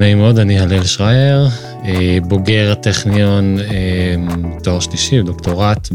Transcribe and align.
נעים 0.00 0.18
מאוד, 0.18 0.38
אני 0.38 0.60
הלל 0.60 0.84
שרייר, 0.84 1.48
אה, 1.84 2.18
בוגר 2.22 2.72
הטכניון, 2.72 3.58
אה, 3.58 4.14
תואר 4.62 4.80
שלישי, 4.80 5.22
דוקטורט 5.22 5.88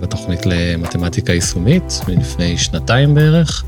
בתוכנית 0.00 0.46
למתמטיקה 0.46 1.32
יישומית, 1.32 2.00
מלפני 2.08 2.58
שנתיים 2.58 3.14
בערך. 3.14 3.64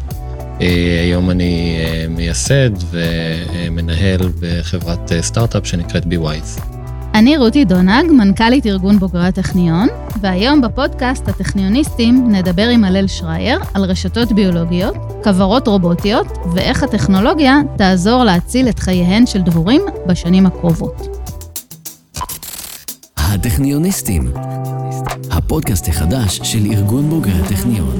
אה, 0.60 1.00
היום 1.02 1.30
אני 1.30 1.78
מייסד 2.08 2.70
ומנהל 2.90 4.20
בחברת 4.40 5.12
סטארט-אפ 5.20 5.66
שנקראת 5.66 6.04
BeWise. 6.04 6.73
אני 7.14 7.36
רותי 7.36 7.64
דונג, 7.64 8.12
מנכ"לית 8.12 8.66
ארגון 8.66 8.98
בוגרי 8.98 9.26
הטכניון, 9.26 9.88
והיום 10.20 10.60
בפודקאסט 10.60 11.28
הטכניוניסטים 11.28 12.32
נדבר 12.32 12.68
עם 12.68 12.84
הלל 12.84 13.06
שרייר 13.06 13.60
על 13.74 13.84
רשתות 13.84 14.32
ביולוגיות, 14.32 14.94
כוורות 15.24 15.68
רובוטיות, 15.68 16.26
ואיך 16.54 16.82
הטכנולוגיה 16.82 17.58
תעזור 17.76 18.24
להציל 18.24 18.68
את 18.68 18.78
חייהן 18.78 19.26
של 19.26 19.42
דבורים 19.42 19.82
בשנים 20.06 20.46
הקרובות. 20.46 21.06
הטכניוניסטים, 23.16 24.32
הפודקאסט 25.30 25.88
החדש 25.88 26.40
של 26.42 26.66
ארגון 26.72 27.10
בוגרי 27.10 27.32
הטכניון. 27.32 27.96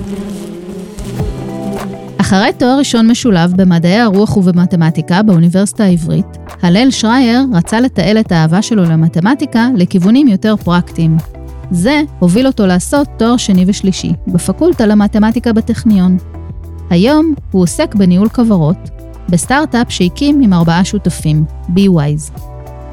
אחרי 2.25 2.53
תואר 2.59 2.79
ראשון 2.79 3.11
משולב 3.11 3.53
במדעי 3.57 4.01
הרוח 4.01 4.37
ובמתמטיקה 4.37 5.23
באוניברסיטה 5.23 5.85
העברית, 5.85 6.27
הלל 6.63 6.91
שרייר 6.91 7.41
רצה 7.55 7.81
לתעל 7.81 8.19
את 8.21 8.33
האהבה 8.33 8.63
שלו 8.63 8.85
למתמטיקה 8.85 9.69
לכיוונים 9.77 10.29
יותר 10.29 10.57
פרקטיים. 10.57 11.17
זה 11.71 12.03
הוביל 12.19 12.47
אותו 12.47 12.67
לעשות 12.67 13.09
תואר 13.19 13.37
שני 13.37 13.65
ושלישי 13.67 14.13
בפקולטה 14.27 14.87
למתמטיקה 14.87 15.53
בטכניון. 15.53 16.17
היום 16.91 17.35
הוא 17.51 17.63
עוסק 17.63 17.95
בניהול 17.95 18.29
כוורות, 18.29 18.91
בסטארט-אפ 19.29 19.87
שהקים 19.89 20.41
עם 20.41 20.53
ארבעה 20.53 20.85
שותפים, 20.85 21.45
BeWise. 21.69 22.41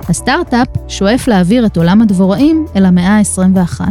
הסטארט-אפ 0.10 0.68
שואף 0.88 1.28
להעביר 1.28 1.66
את 1.66 1.78
עולם 1.78 2.02
הדבוראים 2.02 2.66
אל 2.76 2.86
המאה 2.86 3.18
ה-21 3.18 3.82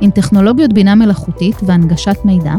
עם 0.00 0.10
טכנולוגיות 0.10 0.72
בינה 0.72 0.94
מלאכותית 0.94 1.56
והנגשת 1.62 2.16
מידע, 2.24 2.54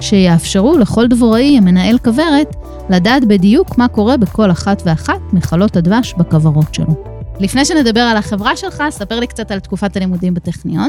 שיאפשרו 0.00 0.78
לכל 0.78 1.06
דבוראי 1.08 1.58
המנהל 1.58 1.98
כוורת 1.98 2.56
לדעת 2.90 3.24
בדיוק 3.24 3.78
מה 3.78 3.88
קורה 3.88 4.16
בכל 4.16 4.50
אחת 4.50 4.82
ואחת 4.86 5.20
מחלות 5.32 5.76
הדבש 5.76 6.14
בכוורות 6.18 6.74
שלו. 6.74 7.04
לפני 7.40 7.64
שנדבר 7.64 8.00
על 8.00 8.16
החברה 8.16 8.56
שלך, 8.56 8.82
ספר 8.90 9.20
לי 9.20 9.26
קצת 9.26 9.50
על 9.50 9.60
תקופת 9.60 9.96
הלימודים 9.96 10.34
בטכניון. 10.34 10.88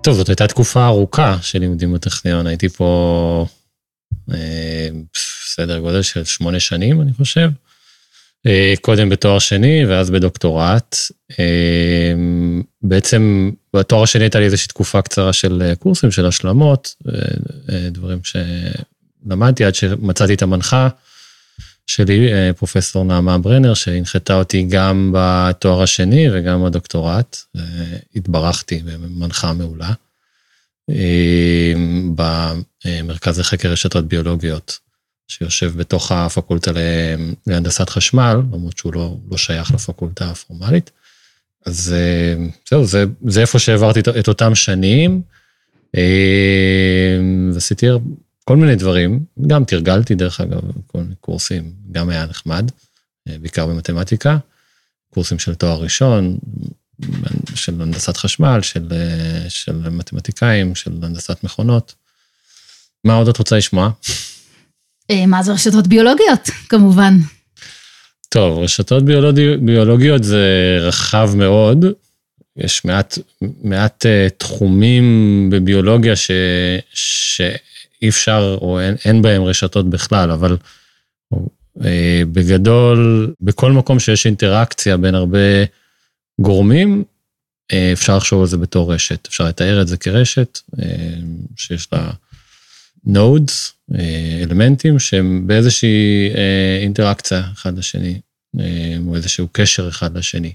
טוב, 0.00 0.14
זאת 0.14 0.28
הייתה 0.28 0.46
תקופה 0.46 0.86
ארוכה 0.86 1.36
של 1.42 1.58
לימודים 1.58 1.92
בטכניון. 1.92 2.46
הייתי 2.46 2.68
פה 2.68 3.46
אה, 4.34 4.88
סדר 5.54 5.78
גודל 5.78 6.02
של 6.02 6.24
שמונה 6.24 6.60
שנים, 6.60 7.00
אני 7.00 7.12
חושב. 7.12 7.48
אה, 8.46 8.74
קודם 8.80 9.08
בתואר 9.08 9.38
שני 9.38 9.86
ואז 9.86 10.10
בדוקטורט. 10.10 10.96
אה, 11.38 12.12
בעצם 12.82 13.50
בתואר 13.78 14.02
השני 14.02 14.24
הייתה 14.24 14.38
לי 14.38 14.44
איזושהי 14.44 14.68
תקופה 14.68 15.02
קצרה 15.02 15.32
של 15.32 15.62
אה, 15.64 15.76
קורסים, 15.76 16.10
של 16.10 16.26
השלמות, 16.26 16.94
דברים 17.90 18.18
שלמדתי 18.24 19.64
עד 19.64 19.74
שמצאתי 19.74 20.34
את 20.34 20.42
המנחה 20.42 20.88
שלי, 21.86 22.28
פרופסור 22.56 23.04
נעמה 23.04 23.38
ברנר, 23.38 23.74
שהנחתה 23.74 24.34
אותי 24.34 24.62
גם 24.62 25.12
בתואר 25.14 25.82
השני 25.82 26.26
וגם 26.32 26.64
בדוקטורט. 26.64 27.36
התברכתי 28.16 28.82
במנחה 28.84 29.52
מעולה. 29.52 29.92
במרכז 32.14 33.40
לחקר 33.40 33.68
רשתות 33.68 34.08
ביולוגיות. 34.08 34.78
שיושב 35.28 35.72
בתוך 35.76 36.12
הפקולטה 36.12 36.70
להנדסת 37.46 37.88
חשמל, 37.88 38.36
למרות 38.52 38.78
שהוא 38.78 38.94
לא, 38.94 39.16
לא 39.30 39.36
שייך 39.36 39.74
לפקולטה 39.74 40.30
הפורמלית. 40.30 40.90
אז 41.66 41.94
אה, 41.96 42.46
זהו, 42.70 42.86
זה, 42.86 43.04
זה 43.26 43.40
איפה 43.40 43.58
שהעברתי 43.58 44.00
את 44.00 44.28
אותם 44.28 44.54
שנים. 44.54 45.22
אה, 45.96 47.18
ועשיתי 47.54 47.86
כל 48.44 48.56
מיני 48.56 48.76
דברים, 48.76 49.24
גם 49.46 49.64
תרגלתי 49.64 50.14
דרך 50.14 50.40
אגב, 50.40 50.60
כל 50.86 50.98
מיני 50.98 51.14
קורסים, 51.20 51.72
גם 51.92 52.08
היה 52.08 52.26
נחמד, 52.26 52.70
אה, 53.28 53.38
בעיקר 53.38 53.66
במתמטיקה, 53.66 54.38
קורסים 55.14 55.38
של 55.38 55.54
תואר 55.54 55.82
ראשון, 55.82 56.38
של 57.54 57.82
הנדסת 57.82 58.16
חשמל, 58.16 58.60
של, 58.62 58.88
של 59.48 59.90
מתמטיקאים, 59.90 60.74
של 60.74 60.90
הנדסת 61.02 61.44
מכונות. 61.44 61.94
מה 63.04 63.14
עוד 63.14 63.28
את 63.28 63.38
רוצה 63.38 63.56
לשמוע? 63.56 63.90
מה 65.26 65.42
זה 65.42 65.52
רשתות 65.52 65.86
ביולוגיות, 65.86 66.50
כמובן. 66.68 67.18
טוב, 68.36 68.58
רשתות 68.58 69.04
ביולוגיות, 69.04 69.60
ביולוגיות 69.60 70.24
זה 70.24 70.78
רחב 70.80 71.30
מאוד. 71.36 71.84
יש 72.56 72.84
מעט, 72.84 73.18
מעט 73.62 74.06
uh, 74.06 74.30
תחומים 74.36 75.48
בביולוגיה 75.52 76.16
ש, 76.16 76.30
שאי 76.94 78.08
אפשר 78.08 78.58
או 78.60 78.80
אין, 78.80 78.94
אין 79.04 79.22
בהם 79.22 79.42
רשתות 79.42 79.90
בכלל, 79.90 80.30
אבל 80.30 80.56
uh, 81.34 81.36
בגדול, 82.32 83.32
בכל 83.40 83.72
מקום 83.72 83.98
שיש 83.98 84.26
אינטראקציה 84.26 84.96
בין 84.96 85.14
הרבה 85.14 85.64
גורמים, 86.40 87.04
uh, 87.72 87.76
אפשר 87.92 88.16
לחשוב 88.16 88.40
על 88.40 88.46
זה 88.46 88.56
בתור 88.56 88.94
רשת. 88.94 89.26
אפשר 89.26 89.44
לתאר 89.44 89.82
את 89.82 89.88
זה 89.88 89.96
כרשת 89.96 90.58
uh, 90.76 90.80
שיש 91.56 91.88
לה 91.92 92.10
אה, 93.94 94.42
אלמנטים 94.42 94.98
שהם 94.98 95.46
באיזושהי 95.46 96.30
אה, 96.34 96.78
אינטראקציה 96.82 97.42
אחד 97.52 97.78
לשני, 97.78 98.20
או 99.06 99.14
איזשהו 99.16 99.48
קשר 99.52 99.88
אחד 99.88 100.18
לשני. 100.18 100.52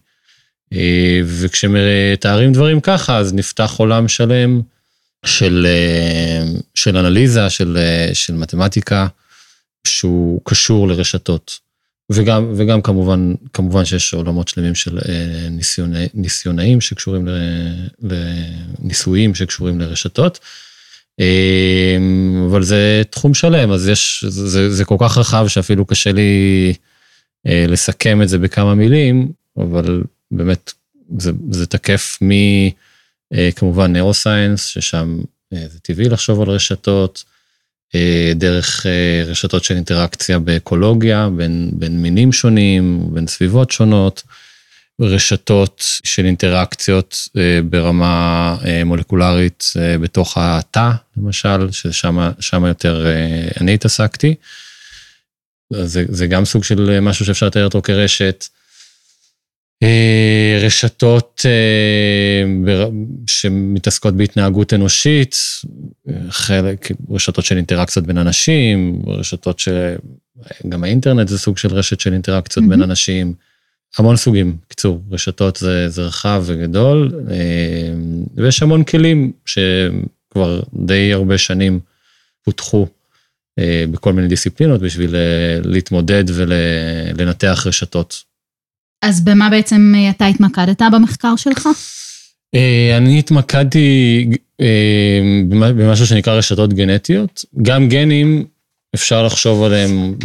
וכשמתארים 1.25 2.53
דברים 2.53 2.81
ככה, 2.81 3.17
אז 3.17 3.33
נפתח 3.33 3.73
עולם 3.77 4.07
שלם 4.07 4.61
של, 5.25 5.67
של 6.75 6.97
אנליזה, 6.97 7.49
של, 7.49 7.77
של 8.13 8.33
מתמטיקה, 8.33 9.07
שהוא 9.87 10.41
קשור 10.43 10.87
לרשתות. 10.87 11.59
וגם, 12.11 12.53
וגם 12.55 12.81
כמובן, 12.81 13.33
כמובן 13.53 13.85
שיש 13.85 14.13
עולמות 14.13 14.47
שלמים 14.47 14.75
של 14.75 14.99
ניסיוני, 15.49 16.07
ניסיונאים 16.13 16.81
שקשורים 16.81 17.27
לניסויים 18.81 19.35
שקשורים 19.35 19.79
לרשתות. 19.79 20.39
אבל 22.49 22.63
זה 22.63 23.01
תחום 23.09 23.33
שלם, 23.33 23.71
אז 23.71 23.87
יש, 23.87 24.25
זה, 24.27 24.69
זה 24.69 24.85
כל 24.85 24.95
כך 24.99 25.17
רחב 25.17 25.47
שאפילו 25.47 25.85
קשה 25.85 26.11
לי 26.11 26.21
אה, 26.67 26.90
לסכם 27.45 28.21
את 28.21 28.29
זה 28.29 28.37
בכמה 28.37 28.75
מילים, 28.75 29.31
אבל 29.57 30.03
באמת 30.31 30.73
זה, 31.17 31.31
זה 31.51 31.65
תקף 31.65 32.19
מכמובן 33.31 33.95
אה, 33.95 34.01
נאו-סיינס, 34.01 34.65
ששם 34.65 35.19
אה, 35.53 35.67
זה 35.67 35.79
טבעי 35.79 36.09
לחשוב 36.09 36.41
על 36.41 36.49
רשתות, 36.49 37.23
דרך 38.35 38.85
רשתות 39.25 39.63
של 39.63 39.75
אינטראקציה 39.75 40.39
באקולוגיה, 40.39 41.29
בין, 41.37 41.69
בין 41.73 42.01
מינים 42.01 42.31
שונים, 42.31 43.13
בין 43.13 43.27
סביבות 43.27 43.71
שונות. 43.71 44.23
רשתות 45.01 45.83
של 46.03 46.25
אינטראקציות 46.25 47.27
אה, 47.37 47.59
ברמה 47.69 48.57
אה, 48.65 48.83
מולקולרית 48.83 49.63
אה, 49.79 49.97
בתוך 49.97 50.37
התא, 50.37 50.91
למשל, 51.17 51.71
ששם 51.71 52.65
יותר 52.65 53.05
אני 53.61 53.73
התעסקתי. 53.73 54.35
זה, 55.71 56.05
זה 56.09 56.27
גם 56.27 56.45
סוג 56.45 56.63
של 56.63 56.99
משהו 56.99 57.25
שאפשר 57.25 57.47
לתאר 57.47 57.63
אותו 57.63 57.81
כרשת. 57.81 58.45
רשתות 60.61 61.45
שמתעסקות 63.27 64.15
בהתנהגות 64.15 64.73
אנושית, 64.73 65.35
חלק, 66.29 66.91
רשתות 67.09 67.45
של 67.45 67.57
אינטראקציות 67.57 68.05
בין 68.05 68.17
אנשים, 68.17 69.01
רשתות 69.07 69.59
שגם 69.59 70.83
האינטרנט 70.83 71.27
זה 71.27 71.39
סוג 71.39 71.57
של 71.57 71.73
רשת 71.73 71.99
של 71.99 72.13
אינטראקציות 72.13 72.65
mm-hmm. 72.65 72.69
בין 72.69 72.81
אנשים. 72.81 73.33
המון 73.97 74.15
סוגים, 74.15 74.57
קיצור, 74.67 75.01
רשתות 75.11 75.55
זה, 75.55 75.89
זה 75.89 76.01
רחב 76.01 76.43
וגדול, 76.45 77.11
אה, 77.31 77.93
ויש 78.35 78.63
המון 78.63 78.83
כלים 78.83 79.31
שכבר 79.45 80.61
די 80.73 81.13
הרבה 81.13 81.37
שנים 81.37 81.79
פותחו 82.43 82.87
אה, 82.87 83.00
בכל 83.59 84.13
מיני 84.13 84.27
דיסציפלינות 84.27 84.81
בשביל 84.81 85.15
אה, 85.15 85.59
להתמודד 85.63 86.23
ולנתח 86.27 87.63
רשתות. 87.65 88.23
אז 89.01 89.21
במה 89.21 89.49
בעצם 89.49 89.93
אתה 90.09 90.25
התמקדת 90.25 90.81
במחקר 90.93 91.35
שלך? 91.35 91.67
אני 92.97 93.19
התמקדתי 93.19 94.29
במשהו 95.57 96.07
שנקרא 96.07 96.33
רשתות 96.33 96.73
גנטיות. 96.73 97.45
גם 97.61 97.89
גנים 97.89 98.45
אפשר 98.95 99.23
לחשוב 99.23 99.63
עליהם, 99.63 100.15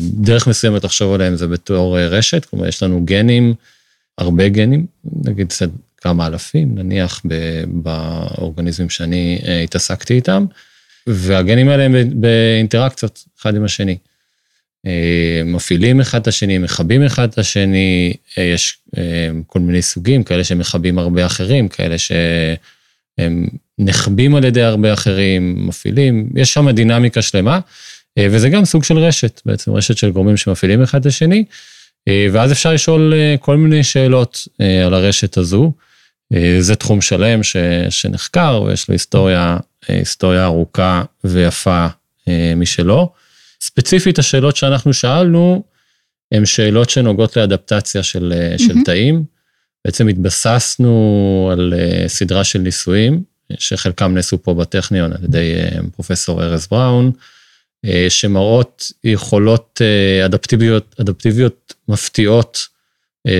דרך 0.00 0.46
מסוימת 0.46 0.84
לחשוב 0.84 1.14
עליהם 1.14 1.36
זה 1.36 1.46
בתור 1.46 1.98
אה, 1.98 2.06
רשת, 2.06 2.44
כלומר 2.44 2.66
יש 2.66 2.82
לנו 2.82 3.04
גנים, 3.04 3.54
הרבה 4.18 4.48
גנים, 4.48 4.86
נגיד 5.24 5.52
כמה 5.96 6.26
אלפים, 6.26 6.74
נניח 6.74 7.22
באורגניזמים 7.66 8.90
שאני 8.90 9.38
אה, 9.46 9.60
התעסקתי 9.60 10.14
איתם, 10.14 10.44
והגנים 11.06 11.68
האלה 11.68 11.82
הם 11.82 11.94
באינטראקציות 12.14 13.24
אחד 13.40 13.56
עם 13.56 13.64
השני. 13.64 13.96
מפעילים 15.44 16.00
אחד 16.00 16.20
את 16.20 16.28
השני, 16.28 16.58
מכבים 16.58 17.02
אחד 17.02 17.28
את 17.28 17.38
השני, 17.38 18.12
יש 18.36 18.78
כל 19.46 19.58
מיני 19.58 19.82
סוגים, 19.82 20.22
כאלה 20.22 20.44
שמכבים 20.44 20.98
הרבה 20.98 21.26
אחרים, 21.26 21.68
כאלה 21.68 21.98
שהם 21.98 23.46
נחבים 23.78 24.34
על 24.34 24.44
ידי 24.44 24.62
הרבה 24.62 24.92
אחרים, 24.92 25.68
מפעילים, 25.68 26.28
יש 26.36 26.52
שם 26.54 26.70
דינמיקה 26.70 27.22
שלמה, 27.22 27.60
וזה 28.18 28.48
גם 28.48 28.64
סוג 28.64 28.84
של 28.84 28.98
רשת, 28.98 29.40
בעצם 29.46 29.72
רשת 29.72 29.96
של 29.96 30.10
גורמים 30.10 30.36
שמפעילים 30.36 30.82
אחד 30.82 31.00
את 31.00 31.06
השני, 31.06 31.44
ואז 32.32 32.52
אפשר 32.52 32.72
לשאול 32.72 33.12
כל 33.40 33.56
מיני 33.56 33.84
שאלות 33.84 34.48
על 34.86 34.94
הרשת 34.94 35.36
הזו. 35.36 35.72
זה 36.60 36.76
תחום 36.76 37.00
שלם 37.00 37.42
ש, 37.42 37.56
שנחקר 37.90 38.62
ויש 38.66 38.88
לו 38.88 38.92
היסטוריה, 38.92 39.56
היסטוריה 39.88 40.44
ארוכה 40.44 41.02
ויפה 41.24 41.86
משלו. 42.56 43.12
ספציפית 43.60 44.18
השאלות 44.18 44.56
שאנחנו 44.56 44.92
שאלנו, 44.92 45.62
הן 46.32 46.44
שאלות 46.44 46.90
שנוגעות 46.90 47.36
לאדפטציה 47.36 48.02
של, 48.02 48.32
mm-hmm. 48.36 48.62
של 48.62 48.74
תאים. 48.84 49.24
בעצם 49.84 50.08
התבססנו 50.08 51.48
על 51.52 51.74
סדרה 52.06 52.44
של 52.44 52.58
ניסויים, 52.58 53.22
שחלקם 53.58 54.14
נעשו 54.14 54.42
פה 54.42 54.54
בטכניון 54.54 55.12
על 55.12 55.24
ידי 55.24 55.52
פרופסור 55.94 56.42
ארז 56.42 56.66
בראון, 56.66 57.12
שמראות 58.08 58.92
יכולות 59.04 59.80
אדפטיביות, 60.24 60.94
אדפטיביות 61.00 61.74
מפתיעות 61.88 62.66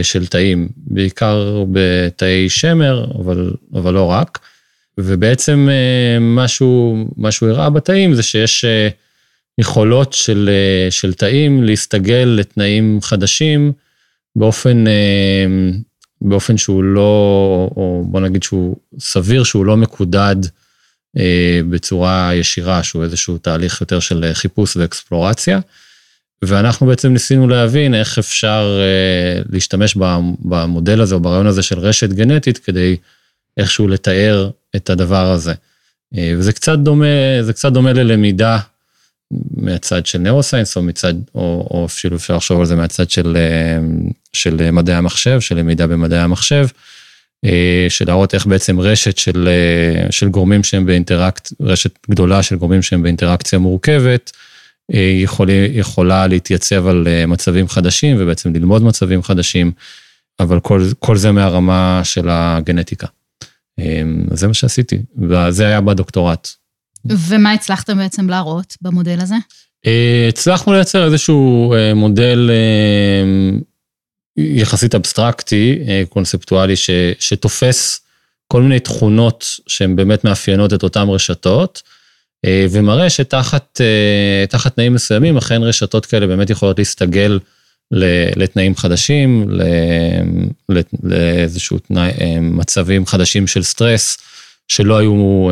של 0.03 0.27
תאים, 0.27 0.69
בעיקר 0.77 1.65
בתאי 1.73 2.49
שמר, 2.49 3.07
אבל, 3.19 3.51
אבל 3.75 3.95
לא 3.95 4.05
רק. 4.05 4.39
ובעצם 5.01 5.69
משהו, 6.21 7.05
משהו 7.17 7.49
הראה 7.49 7.71
בתאים 7.71 8.15
זה 8.15 8.23
שיש 8.23 8.65
יכולות 9.59 10.13
של, 10.13 10.51
של 10.91 11.15
תאים 11.15 11.65
להסתגל 11.65 12.35
לתנאים 12.39 12.99
חדשים 13.03 13.73
באופן, 14.37 14.85
באופן 16.21 16.57
שהוא 16.57 16.85
לא, 16.85 17.71
או 17.77 18.05
בוא 18.07 18.21
נגיד 18.21 18.43
שהוא 18.43 18.77
סביר, 18.99 19.45
שהוא 19.45 19.67
לא 19.67 19.77
מקודד 19.77 20.37
בצורה 21.71 22.31
ישירה, 22.35 22.83
שהוא 22.83 23.05
איזשהו 23.05 23.39
תהליך 23.39 23.81
יותר 23.81 24.01
של 24.01 24.31
חיפוש 24.33 24.77
ואקספלורציה. 24.77 25.61
ואנחנו 26.43 26.87
בעצם 26.87 27.13
ניסינו 27.13 27.49
להבין 27.49 27.95
איך 27.95 28.19
אפשר 28.19 28.81
להשתמש 29.51 29.97
במודל 30.41 31.01
הזה 31.01 31.15
או 31.15 31.21
ברעיון 31.21 31.47
הזה 31.47 31.63
של 31.63 31.79
רשת 31.79 32.09
גנטית 32.11 32.59
כדי 32.59 32.97
איכשהו 33.57 33.89
לתאר 33.89 34.51
את 34.77 34.91
הדבר 34.91 35.31
הזה. 35.31 35.55
וזה 36.13 36.53
קצת 36.53 36.79
דומה, 36.79 37.07
זה 37.41 37.53
קצת 37.53 37.73
דומה 37.73 37.93
ללמידה 37.93 38.59
מהצד 39.57 40.07
של 40.07 40.19
נאורוסיינס, 40.19 40.77
או 40.77 40.83
מצד, 40.83 41.15
או, 41.35 41.69
או 41.71 41.87
אפילו 41.87 42.17
אפשר 42.17 42.37
לחשוב 42.37 42.61
על 42.61 42.67
זה 42.67 42.77
מהצד 42.77 43.11
של, 43.11 43.37
של 44.33 44.71
מדעי 44.71 44.97
המחשב, 44.97 45.41
של 45.41 45.59
למידה 45.59 45.87
במדעי 45.87 46.19
המחשב, 46.19 46.67
של 47.89 48.05
להראות 48.07 48.35
איך 48.35 48.47
בעצם 48.47 48.81
רשת 48.81 49.19
של, 49.19 49.49
של 50.11 50.29
גורמים 50.29 50.65
שהם 50.65 50.87
באינטראקציה, 50.87 51.57
רשת 51.61 51.99
גדולה 52.11 52.43
של 52.43 52.57
גורמים 52.57 52.83
שהם 52.83 53.03
באינטראקציה 53.03 53.59
מורכבת, 53.59 54.33
יכול, 55.23 55.49
יכולה 55.73 56.27
להתייצב 56.27 56.87
על 56.87 57.09
מצבים 57.27 57.69
חדשים 57.69 58.17
ובעצם 58.19 58.55
ללמוד 58.55 58.83
מצבים 58.83 59.23
חדשים, 59.23 59.73
אבל 60.41 60.61
כל, 60.61 60.83
כל 60.99 61.17
זה 61.17 61.33
מהרמה 61.33 62.01
של 62.05 62.27
הגנטיקה. 62.31 63.07
זה 64.33 64.49
מה 64.49 64.55
שעשיתי, 64.55 64.99
וזה 65.19 65.67
היה 65.67 65.81
בדוקטורט. 65.81 66.49
ומה 67.05 67.53
הצלחתם 67.53 67.99
בעצם 67.99 68.31
להראות 68.31 68.77
במודל 68.83 69.19
הזה? 69.21 69.35
הצלחנו 70.29 70.73
לייצר 70.73 71.05
איזשהו 71.05 71.75
מודל 71.95 72.51
יחסית 74.37 74.95
אבסטרקטי, 74.95 75.79
קונספטואלי, 76.09 76.77
ש, 76.77 76.91
שתופס 77.19 78.01
כל 78.49 78.63
מיני 78.63 78.81
תכונות 78.81 79.47
שהן 79.67 79.97
באמת 79.97 80.25
מאפיינות 80.25 80.73
את 80.73 80.83
אותן 80.83 81.09
רשתות, 81.09 81.83
ומראה 82.47 83.11
שתחת 83.11 83.81
תנאים 84.75 84.95
מסוימים, 84.95 85.37
אכן 85.37 85.63
רשתות 85.63 86.07
כאלה 86.07 86.27
באמת 86.27 86.51
יכולות 86.51 86.79
להסתגל 86.79 87.39
לתנאים 88.37 88.77
חדשים, 88.77 89.51
לאיזשהו 91.03 91.79
תנאי, 91.79 92.11
מצבים 92.41 93.07
חדשים 93.07 93.47
של 93.47 93.63
סטרס, 93.63 94.19
שלא 94.69 94.99
היו 94.99 95.49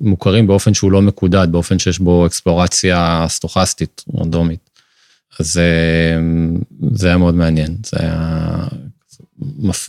מוכרים 0.00 0.46
באופן 0.46 0.74
שהוא 0.74 0.92
לא 0.92 1.02
מקודד, 1.02 1.48
באופן 1.50 1.78
שיש 1.78 1.98
בו 1.98 2.26
אקספלורציה 2.26 3.24
סטוכסטית, 3.28 4.04
רנדומית. 4.20 4.70
אז 5.40 5.60
זה 6.92 7.06
היה 7.06 7.16
מאוד 7.16 7.34
מעניין, 7.34 7.76
זה 7.86 7.96
היה 8.00 8.66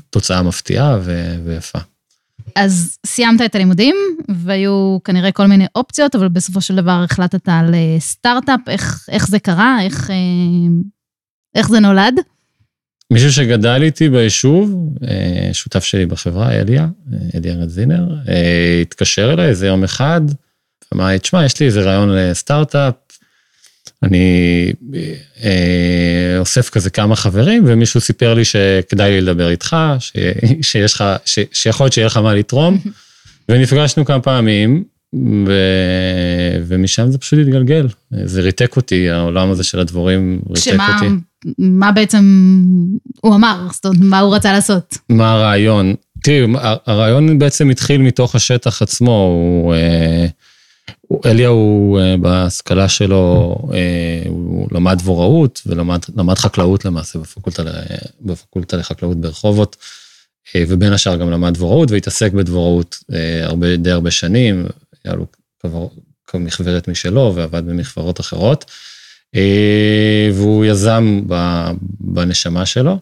תוצאה 0.09 0.44
מפתיעה 0.44 0.97
ויפה. 1.45 1.79
אז 2.55 2.97
סיימת 3.05 3.41
את 3.41 3.55
הלימודים, 3.55 3.95
והיו 4.29 4.97
כנראה 5.03 5.31
כל 5.31 5.45
מיני 5.45 5.65
אופציות, 5.75 6.15
אבל 6.15 6.27
בסופו 6.27 6.61
של 6.61 6.75
דבר 6.75 7.01
החלטת 7.03 7.49
על 7.49 7.75
סטארט-אפ, 7.99 8.59
איך, 8.67 9.05
איך 9.11 9.27
זה 9.27 9.39
קרה, 9.39 9.77
איך, 9.81 10.09
איך 11.55 11.69
זה 11.69 11.79
נולד? 11.79 12.19
מישהו 13.13 13.31
שגדל 13.31 13.83
איתי 13.83 14.09
ביישוב, 14.09 14.89
שותף 15.53 15.83
שלי 15.83 16.05
בחברה, 16.05 16.51
אליה, 16.51 16.88
אליה 17.35 17.55
רדזינר, 17.55 18.07
התקשר 18.81 19.33
אליי 19.33 19.49
איזה 19.49 19.67
יום 19.67 19.83
אחד, 19.83 20.21
אמר 20.94 21.07
לי, 21.07 21.19
תשמע, 21.19 21.45
יש 21.45 21.59
לי 21.59 21.65
איזה 21.65 21.81
רעיון 21.81 22.09
לסטארט-אפ, 22.09 22.94
אני 24.03 24.73
אה, 25.44 26.35
אוסף 26.39 26.69
כזה 26.69 26.89
כמה 26.89 27.15
חברים, 27.15 27.63
ומישהו 27.67 28.01
סיפר 28.01 28.33
לי 28.33 28.45
שכדאי 28.45 29.11
לי 29.11 29.21
לדבר 29.21 29.49
איתך, 29.49 29.75
ש, 29.99 30.13
שיש 30.61 30.94
לך, 30.94 31.03
ש, 31.25 31.39
שיכול 31.51 31.83
להיות 31.83 31.94
שיהיה 31.94 32.07
לך 32.07 32.17
מה 32.17 32.33
לתרום, 32.33 32.77
ונפגשנו 33.49 34.05
כמה 34.05 34.21
פעמים, 34.21 34.83
ו, 35.47 35.51
ומשם 36.67 37.11
זה 37.11 37.17
פשוט 37.17 37.39
התגלגל. 37.39 37.88
זה 38.23 38.41
ריתק 38.41 38.75
אותי, 38.75 39.09
העולם 39.09 39.51
הזה 39.51 39.63
של 39.63 39.79
הדבורים 39.79 40.41
ריתק 40.49 40.61
שמה, 40.61 40.95
אותי. 40.95 41.15
מה 41.57 41.91
בעצם 41.91 42.23
הוא 43.21 43.35
אמר? 43.35 43.67
זאת 43.71 43.85
אומרת, 43.85 44.01
מה 44.01 44.19
הוא 44.19 44.35
רצה 44.35 44.51
לעשות? 44.51 44.97
מה 45.09 45.31
הרעיון? 45.31 45.95
תראי, 46.23 46.53
הרעיון 46.85 47.39
בעצם 47.39 47.69
התחיל 47.69 48.01
מתוך 48.01 48.35
השטח 48.35 48.81
עצמו, 48.81 49.11
הוא... 49.11 49.75
אליה 51.25 51.47
הוא 51.47 51.99
בהשכלה 52.21 52.89
שלו, 52.89 53.55
הוא 54.25 54.67
למד 54.71 54.97
דבוראות 54.97 55.61
ולמד 55.65 56.38
חקלאות 56.38 56.85
למעשה 56.85 57.19
בפקולטה, 57.19 57.63
בפקולטה 58.21 58.77
לחקלאות 58.77 59.18
ברחובות, 59.18 59.75
ובין 60.57 60.94
השאר 60.94 61.16
גם 61.16 61.31
למד 61.31 61.54
דבוראות 61.54 61.92
והתעסק 61.92 62.31
בדבוראות 62.31 62.97
הרבה, 63.44 63.75
די 63.75 63.92
הרבה 63.92 64.11
שנים, 64.11 64.66
היה 65.06 65.16
לו 65.16 65.25
מכוורת 66.33 66.87
משלו 66.87 67.31
ועבד 67.35 67.66
במכוורות 67.66 68.19
אחרות, 68.19 68.66
והוא 70.34 70.66
יזם 70.66 71.22
בנשמה 72.00 72.66
שלו. 72.66 73.00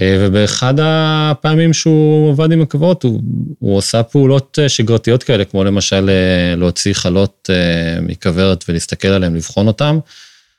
ובאחד 0.00 0.74
הפעמים 0.82 1.72
שהוא 1.72 2.30
עבד 2.30 2.52
עם 2.52 2.62
הכוורות, 2.62 3.02
הוא, 3.02 3.20
הוא 3.58 3.82
פעולות 4.10 4.58
שגרתיות 4.68 5.22
כאלה, 5.22 5.44
כמו 5.44 5.64
למשל 5.64 6.10
להוציא 6.56 6.94
חלות 6.94 7.50
מכוורת 8.02 8.64
ולהסתכל 8.68 9.08
עליהן, 9.08 9.36
לבחון 9.36 9.66
אותן, 9.66 9.98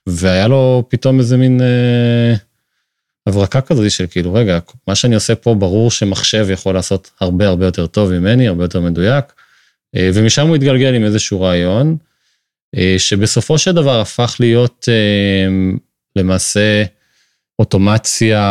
והיה 0.07 0.47
לו 0.47 0.83
פתאום 0.89 1.19
איזה 1.19 1.37
מין 1.37 1.61
אה, 1.61 2.35
הברקה 3.27 3.61
כזאת 3.61 3.91
של 3.91 4.05
כאילו, 4.11 4.33
רגע, 4.33 4.59
מה 4.87 4.95
שאני 4.95 5.15
עושה 5.15 5.35
פה, 5.35 5.53
ברור 5.53 5.91
שמחשב 5.91 6.47
יכול 6.49 6.73
לעשות 6.73 7.11
הרבה 7.19 7.47
הרבה 7.47 7.65
יותר 7.65 7.87
טוב 7.87 8.11
ממני, 8.11 8.47
הרבה 8.47 8.63
יותר 8.63 8.81
מדויק, 8.81 9.25
אה, 9.95 10.09
ומשם 10.13 10.47
הוא 10.47 10.55
התגלגל 10.55 10.93
עם 10.93 11.03
איזשהו 11.03 11.41
רעיון, 11.41 11.87
אה, 11.87 11.95
שבסופו 12.97 13.57
של 13.57 13.71
דבר 13.71 14.01
הפך 14.01 14.35
להיות 14.39 14.89
אה, 14.91 15.75
למעשה, 16.15 16.83
אוטומציה 17.59 18.41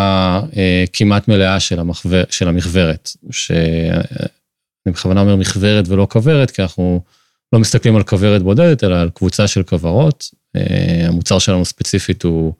אה, 0.56 0.84
כמעט 0.92 1.28
מלאה 1.28 1.60
של, 1.60 1.80
המחבר, 1.80 2.24
של 2.30 2.48
המכוורת, 2.48 3.10
שאני 3.30 4.92
בכוונה 4.92 5.20
אומר 5.20 5.36
מכוורת 5.36 5.88
ולא 5.88 6.06
כוורת, 6.10 6.50
כי 6.50 6.62
אנחנו 6.62 7.00
לא 7.52 7.58
מסתכלים 7.58 7.96
על 7.96 8.02
כוורת 8.02 8.42
בודדת, 8.42 8.84
אלא 8.84 9.00
על 9.00 9.10
קבוצה 9.14 9.48
של 9.48 9.62
כוורות. 9.62 10.30
אה, 10.56 11.08
המוצר 11.08 11.38
שלנו 11.38 11.64
ספציפית 11.64 12.22
הוא 12.22 12.52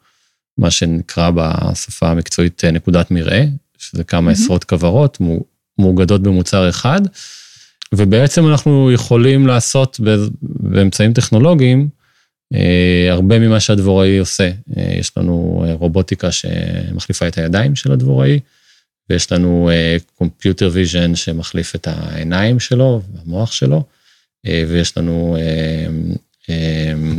מה 0.59 0.71
שנקרא 0.71 1.31
בשפה 1.35 2.11
המקצועית 2.11 2.65
אה, 2.65 2.71
נקודת 2.71 3.11
מרעה, 3.11 3.43
שזה 3.79 4.05
כמה 4.05 4.31
מממ-הממ. 4.31 4.35
עשרות 4.35 4.65
כוורות 4.65 5.19
מאוגדות 5.79 6.23
במוצר 6.23 6.69
אחד, 6.69 7.01
ובעצם 7.95 8.47
אנחנו 8.49 8.93
יכולים 8.93 9.47
לעשות 9.47 10.01
באמצעים 10.43 11.13
טכנולוגיים, 11.13 11.89
אה, 12.55 12.57
הרבה 13.11 13.39
ממה 13.39 13.61
שהדבוראי 13.61 14.19
עושה. 14.19 14.51
אה, 14.51 14.81
יש 14.81 15.13
לנו 15.17 15.65
אה, 15.67 15.73
רובוטיקה 15.73 16.33
שמחליפה 16.33 17.29
את 17.29 17.39
הידיים 17.39 17.77
של 17.77 17.93
הדבוראי, 17.93 18.41
ויש 19.11 19.33
לנו 19.33 19.71
computer 20.15 20.71
vision 20.73 21.15
שמחליף 21.15 21.75
את 21.75 21.89
העיניים 21.91 22.61
שלו 22.61 23.03
והמוח 23.15 23.53
שלו, 23.53 23.85
ויש 24.47 24.99
לנו 24.99 25.37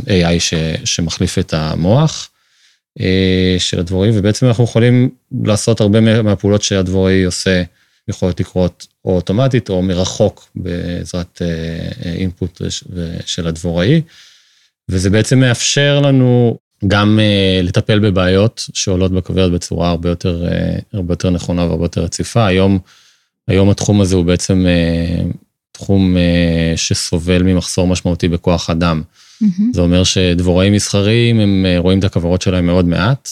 AI 0.06 0.56
שמחליף 0.84 1.38
את 1.38 1.54
המוח. 1.54 2.28
של 3.58 3.80
הדבוראי, 3.80 4.10
ובעצם 4.18 4.46
אנחנו 4.46 4.64
יכולים 4.64 5.10
לעשות 5.44 5.80
הרבה 5.80 6.22
מהפעולות 6.22 6.62
שהדבוראי 6.62 7.24
עושה, 7.24 7.62
יכולות 8.08 8.40
לקרות 8.40 8.86
או 9.04 9.16
אוטומטית 9.16 9.70
או 9.70 9.82
מרחוק 9.82 10.48
בעזרת 10.54 11.42
אינפוט 12.04 12.60
של 13.26 13.46
הדבוראי, 13.46 14.00
וזה 14.88 15.10
בעצם 15.10 15.40
מאפשר 15.40 16.00
לנו 16.00 16.58
גם 16.86 17.18
uh, 17.18 17.66
לטפל 17.66 17.98
בבעיות 17.98 18.68
שעולות 18.74 19.12
בכוורת 19.12 19.52
בצורה 19.52 19.90
הרבה 19.90 20.08
יותר, 20.08 20.46
הרבה 20.92 21.12
יותר 21.12 21.30
נכונה 21.30 21.64
והרבה 21.64 21.84
יותר 21.84 22.00
רציפה. 22.02 22.46
היום, 22.46 22.78
היום 23.48 23.70
התחום 23.70 24.00
הזה 24.00 24.16
הוא 24.16 24.24
בעצם 24.24 24.66
תחום 25.72 26.16
שסובל 26.76 27.42
ממחסור 27.42 27.86
משמעותי 27.86 28.28
בכוח 28.28 28.70
אדם. 28.70 29.02
Mm-hmm. 29.42 29.62
זה 29.72 29.80
אומר 29.80 30.04
שדבוראים 30.04 30.72
מסחריים, 30.72 31.40
הם 31.40 31.66
רואים 31.78 31.98
את 31.98 32.04
הכוורות 32.04 32.42
שלהם 32.42 32.66
מאוד 32.66 32.84
מעט, 32.84 33.28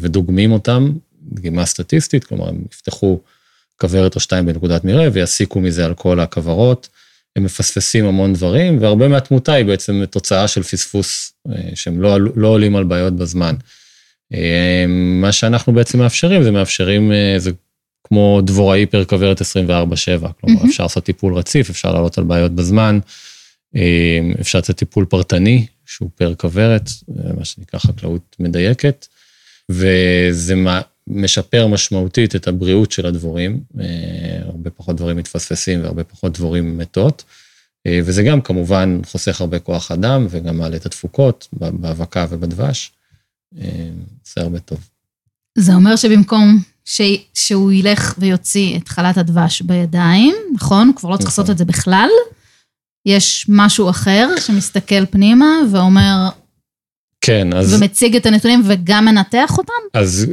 ודוגמים 0.00 0.52
אותם, 0.52 0.92
דגימה 1.32 1.66
סטטיסטית, 1.66 2.24
כלומר, 2.24 2.48
הם 2.48 2.62
יפתחו 2.72 3.18
כוורת 3.80 4.14
או 4.14 4.20
שתיים 4.20 4.46
בנקודת 4.46 4.84
מרעה 4.84 5.08
ויסיקו 5.12 5.60
מזה 5.60 5.84
על 5.84 5.94
כל 5.94 6.20
הכוורות. 6.20 6.88
הם 7.36 7.44
מפספסים 7.44 8.04
המון 8.04 8.32
דברים, 8.32 8.82
והרבה 8.82 9.08
מהתמותה 9.08 9.52
היא 9.52 9.64
בעצם 9.64 10.04
תוצאה 10.10 10.48
של 10.48 10.62
פספוס, 10.62 11.32
אה, 11.48 11.54
שהם 11.74 12.00
לא, 12.00 12.18
לא 12.36 12.48
עולים 12.48 12.76
על 12.76 12.84
בעיות 12.84 13.16
בזמן. 13.16 13.54
אה, 14.34 14.84
מה 15.20 15.32
שאנחנו 15.32 15.72
בעצם 15.72 15.98
מאפשרים, 15.98 16.42
זה 16.42 16.50
מאפשרים, 16.50 17.12
אה, 17.12 17.34
זה 17.38 17.50
כמו 18.04 18.40
דבוראי 18.44 18.86
פר 18.86 19.04
כוורת 19.04 19.40
24/7, 19.40 19.44
כלומר, 20.40 20.62
mm-hmm. 20.62 20.68
אפשר 20.68 20.82
לעשות 20.82 21.04
טיפול 21.04 21.34
רציף, 21.34 21.70
אפשר 21.70 21.92
לעלות 21.92 22.18
על 22.18 22.24
בעיות 22.24 22.52
בזמן, 22.52 22.98
אפשר 24.40 24.58
לעשות 24.58 24.76
טיפול 24.76 25.04
פרטני, 25.04 25.66
שהוא 25.86 26.10
פר 26.14 26.34
כוורת, 26.34 26.90
מה 27.38 27.44
שנקרא 27.44 27.80
חקלאות 27.80 28.36
מדייקת, 28.40 29.06
וזה 29.68 30.54
משפר 31.06 31.66
משמעותית 31.66 32.36
את 32.36 32.48
הבריאות 32.48 32.92
של 32.92 33.06
הדבורים, 33.06 33.60
אה, 33.80 33.84
הרבה 34.44 34.70
פחות 34.70 34.96
דברים 34.96 35.16
מתפספסים 35.16 35.82
והרבה 35.82 36.04
פחות 36.04 36.32
דבורים 36.32 36.78
מתות, 36.78 37.24
אה, 37.86 38.00
וזה 38.04 38.22
גם 38.22 38.40
כמובן 38.40 39.00
חוסך 39.06 39.40
הרבה 39.40 39.58
כוח 39.58 39.90
אדם 39.90 40.26
וגם 40.30 40.58
מעלה 40.58 40.76
את 40.76 40.86
התפוקות 40.86 41.48
באבקה 41.52 42.26
ובדבש, 42.30 42.92
אה, 43.58 43.90
זה 44.34 44.40
הרבה 44.40 44.58
טוב. 44.58 44.88
זה 45.58 45.74
אומר 45.74 45.96
שבמקום 45.96 46.62
ש... 46.84 47.00
שהוא 47.34 47.72
ילך 47.72 48.14
ויוציא 48.18 48.76
את 48.78 48.88
חלת 48.88 49.18
הדבש 49.18 49.62
בידיים, 49.62 50.34
נכון? 50.54 50.88
הוא 50.88 50.96
כבר 50.96 51.10
לא 51.10 51.16
צריך 51.16 51.28
לעשות 51.28 51.44
נכון. 51.44 51.52
את 51.52 51.58
זה 51.58 51.64
בכלל. 51.64 52.08
יש 53.06 53.46
משהו 53.48 53.90
אחר 53.90 54.28
שמסתכל 54.40 55.06
פנימה 55.06 55.46
ואומר, 55.72 56.28
כן, 57.26 57.52
אז... 57.52 57.74
ומציג 57.74 58.16
את 58.16 58.26
הנתונים 58.26 58.62
וגם 58.64 59.04
מנתח 59.04 59.58
אותם? 59.58 59.72
אז 59.94 60.26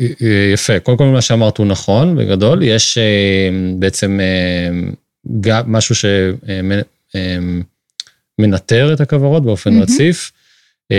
אה, 0.00 0.50
יפה, 0.52 0.78
קודם 0.78 0.98
כל 0.98 1.04
מה 1.04 1.20
שאמרת 1.20 1.58
הוא 1.58 1.66
נכון, 1.66 2.16
בגדול, 2.16 2.62
יש 2.62 2.98
אה, 2.98 3.48
בעצם 3.78 4.20
אה, 4.20 4.68
גם 5.40 5.72
משהו 5.72 5.94
שמנטר 8.38 8.92
את 8.92 9.00
הכוורות 9.00 9.42
באופן 9.42 9.78
mm-hmm. 9.78 9.82
רציף, 9.82 10.32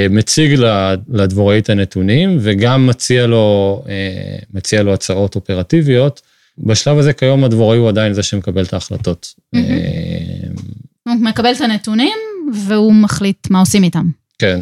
מציג 0.10 0.64
לדבוראי 1.10 1.60
את 1.60 1.70
הנתונים 1.70 2.38
וגם 2.42 2.88
מציע 2.88 3.28
לו, 3.28 3.84
מציע 4.54 4.84
לו 4.84 4.94
הצעות 4.94 5.36
אופרטיביות. 5.36 6.22
בשלב 6.58 6.98
הזה 6.98 7.14
כיום 7.14 7.44
הדבוראי 7.44 7.78
הוא 7.78 7.90
עדיין 7.90 8.14
זה 8.14 8.24
שמקבל 8.24 8.64
את 8.64 8.74
ההחלטות. 8.74 9.34
Mm-hmm. 9.56 9.60
הוא 11.08 11.16
מקבל 11.16 11.52
את 11.56 11.62
הנתונים 11.62 12.18
והוא 12.68 12.94
מחליט 12.94 13.48
מה 13.50 13.60
עושים 13.60 13.84
איתם. 13.84 14.10
כן, 14.40 14.62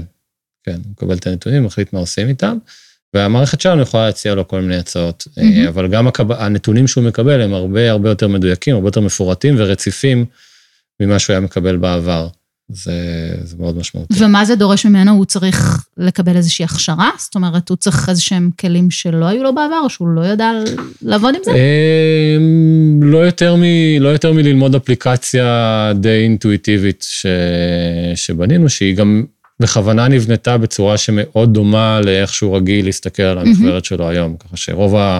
כן, 0.69 0.79
הוא 0.83 0.91
מקבל 0.91 1.15
את 1.15 1.27
הנתונים, 1.27 1.63
מחליט 1.63 1.93
מה 1.93 1.99
עושים 1.99 2.27
איתם, 2.27 2.57
והמערכת 3.13 3.61
שלנו 3.61 3.81
יכולה 3.81 4.05
להציע 4.05 4.35
לו 4.35 4.47
כל 4.47 4.61
מיני 4.61 4.77
הצעות, 4.77 5.27
mm-hmm. 5.29 5.69
אבל 5.69 5.88
גם 5.88 6.07
הקב... 6.07 6.31
הנתונים 6.31 6.88
שהוא 6.88 7.03
מקבל 7.03 7.41
הם 7.41 7.53
הרבה 7.53 7.91
הרבה 7.91 8.09
יותר 8.09 8.27
מדויקים, 8.27 8.75
הרבה 8.75 8.88
יותר 8.88 9.01
מפורטים 9.01 9.55
ורציפים 9.57 10.25
ממה 10.99 11.19
שהוא 11.19 11.33
היה 11.33 11.39
מקבל 11.39 11.77
בעבר. 11.77 12.27
זה, 12.71 12.93
זה 13.43 13.55
מאוד 13.59 13.77
משמעותי. 13.77 14.23
ומה 14.23 14.45
זה 14.45 14.55
דורש 14.55 14.85
ממנו? 14.85 15.11
הוא 15.11 15.25
צריך 15.25 15.85
לקבל 15.97 16.35
איזושהי 16.35 16.65
הכשרה? 16.65 17.09
זאת 17.17 17.35
אומרת, 17.35 17.69
הוא 17.69 17.77
צריך 17.77 18.09
איזה 18.09 18.21
שהם 18.21 18.49
כלים 18.59 18.91
שלא 18.91 19.25
היו 19.25 19.43
לו 19.43 19.55
בעבר, 19.55 19.79
או 19.83 19.89
שהוא 19.89 20.07
לא 20.07 20.25
ידע 20.25 20.51
לעבוד 21.01 21.35
עם 21.35 21.41
זה? 21.45 21.51
אמ, 21.51 23.03
לא 23.03 23.17
יותר, 23.17 23.55
מ, 23.55 23.63
לא 23.99 24.09
יותר 24.09 24.33
מללמוד 24.33 24.75
אפליקציה 24.75 25.91
די 25.95 26.23
אינטואיטיבית 26.23 27.05
ש, 27.09 27.25
שבנינו, 28.15 28.69
שהיא 28.69 28.95
גם 28.95 29.23
בכוונה 29.62 30.08
נבנתה 30.08 30.58
בצורה 30.58 30.98
שמאוד 30.98 31.54
דומה 31.54 32.01
לאיך 32.01 32.34
שהוא 32.34 32.58
רגיל 32.58 32.86
להסתכל 32.86 33.24
על 33.24 33.38
המחברת 33.38 33.86
שלו 33.86 34.10
היום, 34.10 34.38
ככה 34.38 34.58
שרוב 34.58 34.96
ה... 34.96 35.20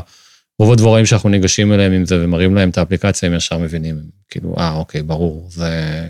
רוב 0.60 0.72
הדבוראים 0.72 1.06
שאנחנו 1.06 1.30
ניגשים 1.30 1.74
אליהם 1.74 1.92
עם 1.92 2.06
זה 2.06 2.24
ומראים 2.24 2.56
להם 2.56 2.70
את 2.70 2.78
האפליקציה, 2.78 3.30
הם 3.30 3.36
ישר 3.36 3.58
מבינים, 3.58 3.96
הם 3.98 4.04
כאילו, 4.30 4.56
אה, 4.58 4.74
אוקיי, 4.74 5.04
ברור, 5.04 5.48
זה, 5.52 6.08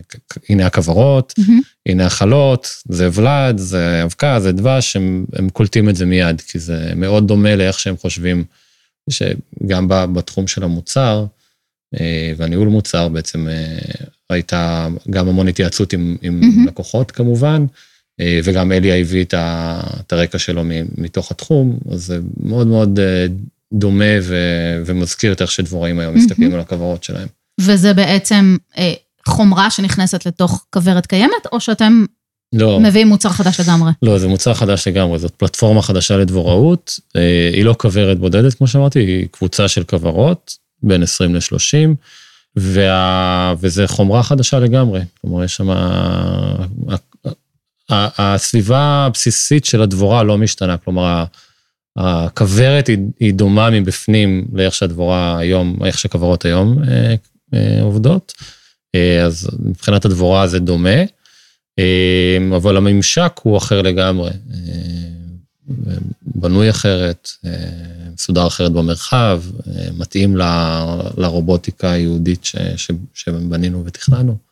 הנה 0.50 0.66
הכוורות, 0.66 1.34
mm-hmm. 1.40 1.52
הנה 1.86 2.06
החלות, 2.06 2.70
זה 2.90 3.10
ולד, 3.14 3.58
זה 3.58 4.04
אבקה, 4.04 4.40
זה 4.40 4.52
דבש, 4.52 4.96
הם, 4.96 5.26
הם 5.34 5.50
קולטים 5.50 5.90
את 5.90 5.96
זה 5.96 6.06
מיד, 6.06 6.42
כי 6.42 6.60
זה 6.60 6.92
מאוד 6.96 7.28
דומה 7.28 7.56
לאיך 7.56 7.80
שהם 7.80 7.98
חושבים, 7.98 8.44
שגם 9.10 9.88
בתחום 9.88 10.48
של 10.48 10.64
המוצר, 10.64 11.26
אה, 12.00 12.34
והניהול 12.38 12.68
מוצר 12.68 13.08
בעצם 13.08 13.48
אה, 13.48 13.78
הייתה 14.30 14.88
גם 15.10 15.28
המון 15.28 15.48
התייעצות 15.48 15.94
עם, 15.94 16.18
עם 16.22 16.42
mm-hmm. 16.42 16.68
לקוחות 16.68 17.12
כמובן, 17.12 17.66
וגם 18.44 18.72
אליה 18.72 18.96
הביא 18.96 19.26
את 19.26 20.14
הרקע 20.14 20.40
שלו 20.40 20.64
מתוך 20.98 21.32
התחום, 21.32 21.78
אז 21.92 22.06
זה 22.06 22.20
מאוד 22.44 22.68
מאוד 22.68 23.00
אה, 23.00 23.26
דומה 23.74 24.06
ומזכיר 24.86 25.32
את 25.32 25.42
איך 25.42 25.52
שדבוראים 25.52 26.00
היום 26.00 26.16
מסתכלים 26.16 26.54
על 26.54 26.60
הכוורות 26.60 27.04
שלהם. 27.04 27.28
וזה 27.62 27.94
בעצם 27.94 28.58
אה, 28.78 28.94
חומרה 29.26 29.72
שנכנסת 29.72 30.26
לתוך 30.26 30.66
כוורת 30.74 31.06
קיימת, 31.06 31.46
או 31.52 31.60
שאתם 31.60 32.06
לא. 32.54 32.80
מביאים 32.80 33.08
מוצר 33.08 33.30
חדש 33.30 33.60
לגמרי? 33.60 33.92
לא, 34.02 34.18
זה 34.18 34.28
מוצר 34.28 34.54
חדש 34.54 34.88
לגמרי, 34.88 35.20
זאת 35.20 35.32
פלטפורמה 35.32 35.82
חדשה 35.82 36.18
לדבוראות. 36.18 37.00
היא 37.54 37.66
לא 37.66 37.76
כוורת 37.80 38.20
בודדת, 38.20 38.54
כמו 38.54 38.68
שאמרתי, 38.68 39.00
היא 39.00 39.28
קבוצה 39.32 39.68
של 39.68 39.84
כוורות, 39.84 40.58
בין 40.84 41.04
20 41.04 41.36
ל-30, 41.36 41.96
וה... 42.56 43.54
וזה 43.60 43.88
חומרה 43.88 44.24
חדשה 44.24 44.60
לגמרי. 44.60 45.02
כלומר, 45.22 45.44
יש 45.44 45.56
שם 45.56 45.70
הסביבה 47.90 49.06
הבסיסית 49.08 49.66
של 49.66 49.82
הדבורה 49.82 50.24
לא 50.24 50.38
משתנה, 50.38 50.78
כלומר, 50.78 51.24
הכוורת 51.98 52.88
היא, 52.88 52.98
היא 53.20 53.34
דומה 53.34 53.70
מבפנים 53.70 54.48
לאיך 54.54 54.74
שהדבורה 54.74 55.40
היום, 55.40 55.86
איך 55.86 56.00
שכוורות 56.00 56.46
היום 56.46 56.84
אה, 56.84 57.16
אה, 57.54 57.82
עובדות, 57.82 58.34
אה, 58.96 59.26
אז 59.26 59.50
מבחינת 59.60 60.06
הדבורה 60.06 60.48
זה 60.48 60.60
דומה, 60.60 61.00
אה, 61.80 62.38
אבל 62.56 62.78
הממשק 62.78 63.40
הוא 63.44 63.58
אחר 63.58 63.82
לגמרי, 63.82 64.32
אה, 64.54 65.10
בנוי 66.22 66.70
אחרת, 66.70 67.30
אה, 67.46 67.52
מסודר 68.14 68.48
אחרת 68.48 68.72
במרחב, 68.72 69.42
אה, 69.68 69.88
מתאים 69.98 70.38
ל, 70.38 70.42
לרובוטיקה 71.18 71.92
היהודית 71.92 72.46
ש, 72.46 72.56
ש, 72.76 72.92
שבנינו 73.14 73.86
ותכננו. 73.86 74.49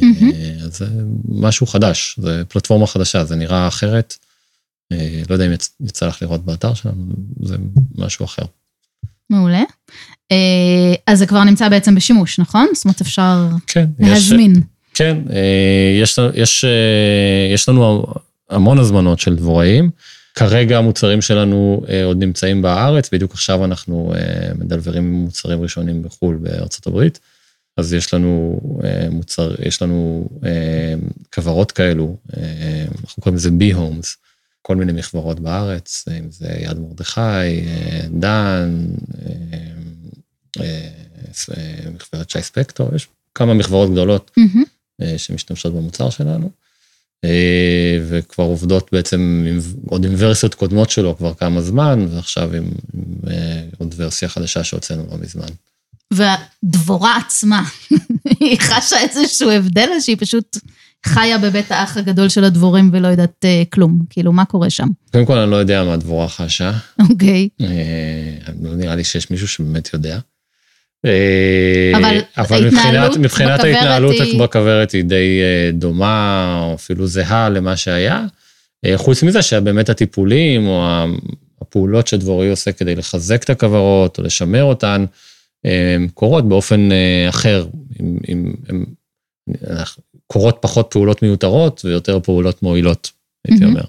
Mm-hmm. 0.00 0.68
זה 0.70 0.86
משהו 1.28 1.66
חדש, 1.66 2.18
זה 2.22 2.42
פלטפורמה 2.48 2.86
חדשה, 2.86 3.24
זה 3.24 3.36
נראה 3.36 3.68
אחרת. 3.68 4.16
אה, 4.92 5.22
לא 5.28 5.34
יודע 5.34 5.46
אם 5.46 5.52
יצא 5.80 6.06
לך 6.06 6.22
לראות 6.22 6.44
באתר 6.44 6.74
שלנו, 6.74 7.04
זה 7.42 7.56
משהו 7.94 8.24
אחר. 8.24 8.42
מעולה. 9.30 9.62
אה, 10.32 10.94
אז 11.06 11.18
זה 11.18 11.26
כבר 11.26 11.44
נמצא 11.44 11.68
בעצם 11.68 11.94
בשימוש, 11.94 12.38
נכון? 12.38 12.66
זאת 12.74 12.84
אומרת, 12.84 13.00
אפשר 13.00 13.46
כן, 13.66 13.86
להזמין. 13.98 14.52
יש, 14.52 14.62
כן, 14.94 15.16
יש, 16.02 16.18
יש, 16.34 16.64
יש 17.54 17.68
לנו 17.68 18.06
המון 18.50 18.78
הזמנות 18.78 19.20
של 19.20 19.36
דבוראים. 19.36 19.90
כרגע 20.34 20.78
המוצרים 20.78 21.22
שלנו 21.22 21.82
עוד 22.04 22.18
נמצאים 22.18 22.62
בארץ, 22.62 23.08
בדיוק 23.12 23.32
עכשיו 23.32 23.64
אנחנו 23.64 24.12
מדלברים 24.58 25.12
מוצרים 25.12 25.62
ראשונים 25.62 26.02
בחו"ל, 26.02 26.36
בארצות 26.36 26.86
הברית. 26.86 27.18
אז 27.76 27.92
יש 27.92 28.14
לנו 28.14 28.60
אה, 28.84 29.10
מוצר, 29.10 29.54
יש 29.66 29.82
לנו 29.82 30.28
אה, 30.44 30.94
כוורות 31.34 31.72
כאלו, 31.72 32.16
אה, 32.36 32.84
אנחנו 33.04 33.22
קוראים 33.22 33.36
לזה 33.36 33.50
בי-הומס, 33.50 34.16
כל 34.62 34.76
מיני 34.76 34.92
מכוורות 34.92 35.40
בארץ, 35.40 36.04
אם 36.18 36.30
זה 36.30 36.48
יד 36.60 36.78
מרדכי, 36.78 37.20
דן, 38.10 38.86
מכוורת 41.94 42.30
שי 42.30 42.42
ספקטור, 42.42 42.88
יש 42.94 43.08
כמה 43.34 43.54
מכוורות 43.54 43.90
גדולות 43.90 44.30
mm-hmm. 44.40 45.04
שמשתמשות 45.16 45.74
במוצר 45.74 46.10
שלנו, 46.10 46.50
וכבר 48.08 48.44
עובדות 48.44 48.88
בעצם 48.92 49.44
עם 49.48 49.58
עוד 49.88 50.04
עם 50.04 50.14
ורסיות 50.18 50.54
קודמות 50.54 50.90
שלו 50.90 51.16
כבר 51.16 51.34
כמה 51.34 51.62
זמן, 51.62 52.06
ועכשיו 52.10 52.54
עם, 52.54 52.64
עם 52.94 53.10
עוד 53.78 53.94
ורסיה 53.96 54.28
חדשה 54.28 54.64
שהוצאנו 54.64 55.06
לא 55.10 55.18
מזמן. 55.18 55.48
והדבורה 56.12 57.16
עצמה, 57.16 57.62
היא 58.40 58.58
חשה 58.60 58.96
איזשהו 59.00 59.50
הבדל, 59.50 59.88
שהיא 60.00 60.16
פשוט 60.20 60.56
חיה 61.06 61.38
בבית 61.38 61.72
האח 61.72 61.96
הגדול 61.96 62.28
של 62.28 62.44
הדבורים 62.44 62.90
ולא 62.92 63.08
יודעת 63.08 63.44
אה, 63.44 63.62
כלום. 63.72 63.98
כאילו, 64.10 64.32
מה 64.32 64.44
קורה 64.44 64.70
שם? 64.70 64.86
קודם 65.12 65.26
כל, 65.26 65.38
אני 65.38 65.50
לא 65.50 65.56
יודע 65.56 65.84
מה 65.84 65.92
הדבורה 65.92 66.28
חשה. 66.28 66.72
אוקיי. 67.10 67.48
אה, 67.60 67.66
לא 68.62 68.74
נראה 68.74 68.96
לי 68.96 69.04
שיש 69.04 69.30
מישהו 69.30 69.48
שבאמת 69.48 69.90
יודע. 69.94 70.18
אה, 71.06 71.92
אבל 71.96 72.18
אבל 72.38 72.66
מבחינת, 72.66 73.16
מבחינת 73.16 73.60
ההתנהלות 73.64 74.14
היא- 74.20 74.40
בכוורת 74.40 74.90
היא 74.90 75.04
די 75.04 75.40
דומה, 75.72 76.58
או 76.62 76.74
אפילו 76.74 77.06
זהה 77.06 77.48
למה 77.48 77.76
שהיה. 77.76 78.24
חוץ 78.96 79.22
מזה 79.22 79.42
שבאמת 79.42 79.88
הטיפולים, 79.88 80.66
או 80.66 81.04
הפעולות 81.62 82.06
שדבורי 82.06 82.50
עושה 82.50 82.72
כדי 82.72 82.94
לחזק 82.94 83.42
את 83.44 83.50
הכוורות, 83.50 84.18
או 84.18 84.24
לשמר 84.24 84.62
אותן, 84.62 85.04
קורות 86.14 86.48
באופן 86.48 86.92
אה, 86.92 87.28
אחר. 87.28 87.66
עם, 88.00 88.18
עם, 88.28 88.54
עם, 88.68 88.84
קורות 90.26 90.58
פחות 90.60 90.88
פעולות 90.90 91.22
מיותרות 91.22 91.84
ויותר 91.84 92.20
פעולות 92.20 92.62
מועילות, 92.62 93.10
הייתי. 93.48 93.64
אומר. 93.64 93.84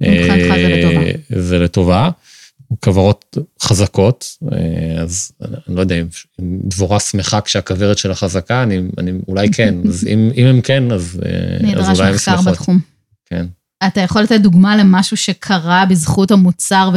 מבחינתך 0.00 0.54
זה 0.54 0.68
לטובה. 0.68 1.06
אה, 1.06 1.42
זה 1.42 1.58
לטובה. 1.58 2.10
כוורות 2.84 3.38
חזקות, 3.62 4.36
אה, 4.52 5.02
אז 5.02 5.32
אני 5.68 5.76
לא 5.76 5.80
יודע 5.80 6.00
אם 6.00 6.06
דבורה 6.64 7.00
שמחה 7.00 7.40
כשהכוורת 7.40 7.98
שלה 7.98 8.14
חזקה, 8.14 8.62
אני, 8.62 8.80
אני 8.98 9.12
אולי 9.28 9.50
כן, 9.52 9.74
אז 9.88 10.06
אם, 10.06 10.30
אם 10.36 10.46
הם 10.46 10.60
כן, 10.60 10.92
אז, 10.92 11.20
אה, 11.24 11.56
אז 11.56 11.62
נדרש 11.62 11.98
אולי 11.98 12.08
הם 12.08 12.14
מחקר 12.14 12.36
שמחות. 12.36 12.52
בתחום. 12.52 12.78
כן. 13.26 13.46
אתה 13.86 14.00
יכול 14.00 14.22
לתת 14.22 14.40
דוגמה 14.40 14.76
למשהו 14.76 15.16
שקרה 15.16 15.84
בזכות 15.90 16.30
המוצר 16.30 16.90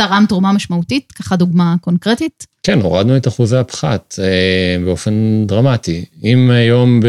ושתרם 0.00 0.24
תרומה 0.28 0.52
משמעותית? 0.52 1.12
ככה 1.12 1.36
דוגמה 1.36 1.74
קונקרטית? 1.80 2.46
כן, 2.62 2.80
הורדנו 2.80 3.16
את 3.16 3.28
אחוזי 3.28 3.56
הפחת 3.56 4.14
אה, 4.22 4.84
באופן 4.84 5.44
דרמטי. 5.46 6.04
אם 6.24 6.50
היום 6.50 7.00
ב... 7.00 7.06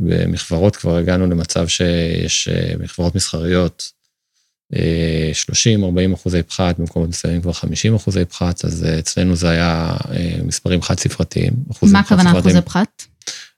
במכוורות 0.00 0.76
כבר 0.76 0.96
הגענו 0.96 1.26
למצב 1.26 1.68
שיש 1.68 2.48
אה, 2.48 2.72
מכוורות 2.78 3.14
מסחריות, 3.14 3.92
30-40 4.72 4.76
אחוזי 6.14 6.42
פחת, 6.42 6.78
במקומות 6.78 7.08
מסוימים 7.08 7.42
כבר 7.42 7.52
50 7.52 7.94
אחוזי 7.94 8.24
פחת, 8.24 8.64
אז 8.64 8.84
אה, 8.84 8.98
אצלנו 8.98 9.36
זה 9.36 9.50
היה 9.50 9.96
אה, 10.10 10.36
מספרים 10.44 10.82
חד 10.82 10.98
ספרתיים. 10.98 11.52
אחוזים 11.70 11.92
מה 11.92 12.00
הכוונה 12.00 12.22
חד-ספרתיים. 12.22 12.56
אחוזי 12.56 12.60
פחת? 12.60 13.02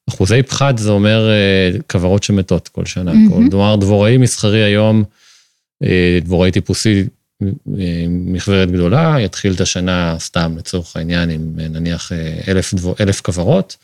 אחוזי 0.09 0.43
פחת 0.43 0.79
זה 0.79 0.91
אומר 0.91 1.29
אה, 1.31 1.79
כוורות 1.91 2.23
שמתות 2.23 2.69
כל 2.69 2.87
שנה. 2.87 3.13
מהמם. 3.13 3.51
כלומר, 3.51 3.77
דבוראי 3.77 4.19
מסחרי 4.19 4.65
היום, 4.65 4.99
אה, 4.99 5.05
דבוראי 6.23 6.51
טיפוסי, 6.51 7.05
אה, 7.43 8.05
מכוורת 8.09 8.71
גדולה, 8.71 9.17
יתחיל 9.21 9.55
את 9.55 9.61
השנה 9.61 10.17
סתם, 10.19 10.55
לצורך 10.59 10.97
העניין, 10.97 11.31
עם 11.31 11.55
אה, 11.61 11.69
נניח 11.69 12.13
אה, 12.13 12.41
אלף, 12.49 12.75
דבור, 12.75 12.95
אלף 13.01 13.21
כוורות, 13.21 13.77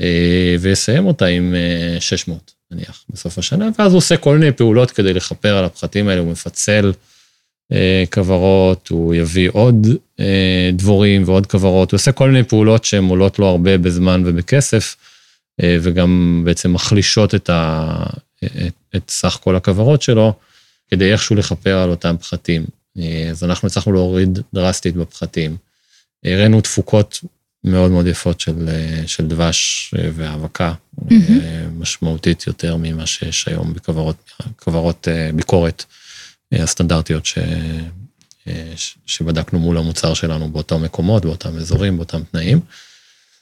אה, 0.00 0.56
ויסיים 0.60 1.06
אותה 1.06 1.26
עם 1.26 1.54
אה, 1.54 2.00
600, 2.00 2.52
נניח, 2.70 3.04
בסוף 3.10 3.38
השנה, 3.38 3.68
ואז 3.78 3.92
הוא 3.92 3.98
עושה 3.98 4.16
כל 4.16 4.38
מיני 4.38 4.52
פעולות 4.52 4.90
כדי 4.90 5.12
לכפר 5.12 5.56
על 5.56 5.64
הפחתים 5.64 6.08
האלה, 6.08 6.20
הוא 6.20 6.30
מפצל 6.30 6.92
אה, 7.72 8.04
כוורות, 8.12 8.88
הוא 8.88 9.14
יביא 9.14 9.48
עוד 9.52 9.86
אה, 10.20 10.70
דבורים 10.72 11.22
ועוד 11.26 11.46
כוורות, 11.46 11.92
הוא 11.92 11.98
עושה 11.98 12.12
כל 12.12 12.30
מיני 12.30 12.44
פעולות 12.44 12.84
שהן 12.84 13.04
עולות 13.04 13.38
לו 13.38 13.46
הרבה 13.46 13.78
בזמן 13.78 14.22
ובכסף, 14.26 14.96
אה, 15.62 15.76
וגם 15.82 16.42
בעצם 16.44 16.72
מחלישות 16.72 17.34
את, 17.34 17.50
ה, 17.50 17.94
את, 18.44 18.96
את 18.96 19.10
סך 19.10 19.38
כל 19.42 19.56
הכוורות 19.56 20.02
שלו, 20.02 20.34
כדי 20.92 21.12
איכשהו 21.12 21.36
לכפר 21.36 21.78
על 21.78 21.90
אותם 21.90 22.16
פחתים. 22.20 22.64
אה, 22.98 23.28
אז 23.30 23.44
אנחנו 23.44 23.66
הצלחנו 23.68 23.92
להוריד 23.92 24.38
דרסטית 24.54 24.96
בפחתים. 24.96 25.56
הראינו 26.24 26.60
תפוקות 26.60 27.20
מאוד 27.64 27.90
מאוד 27.90 28.06
יפות 28.06 28.40
של, 28.40 28.68
אה, 28.68 29.02
של 29.06 29.26
דבש 29.26 29.90
אה, 29.98 30.10
והאבקה. 30.14 30.74
אה, 31.12 31.16
משמעותית 31.78 32.46
יותר 32.46 32.76
ממה 32.76 33.06
שיש 33.06 33.48
היום 33.48 33.74
בכוורות 33.74 34.30
כוורות, 34.56 35.08
ביקורת 35.34 35.84
הסטנדרטיות 36.52 37.26
ש, 37.26 37.38
ש- 38.76 38.96
שבדקנו 39.06 39.58
מול 39.58 39.78
המוצר 39.78 40.14
שלנו 40.14 40.48
באותם 40.48 40.82
מקומות, 40.82 41.24
באותם 41.24 41.56
אזורים, 41.56 41.96
באותם 41.96 42.22
תנאים. 42.30 42.60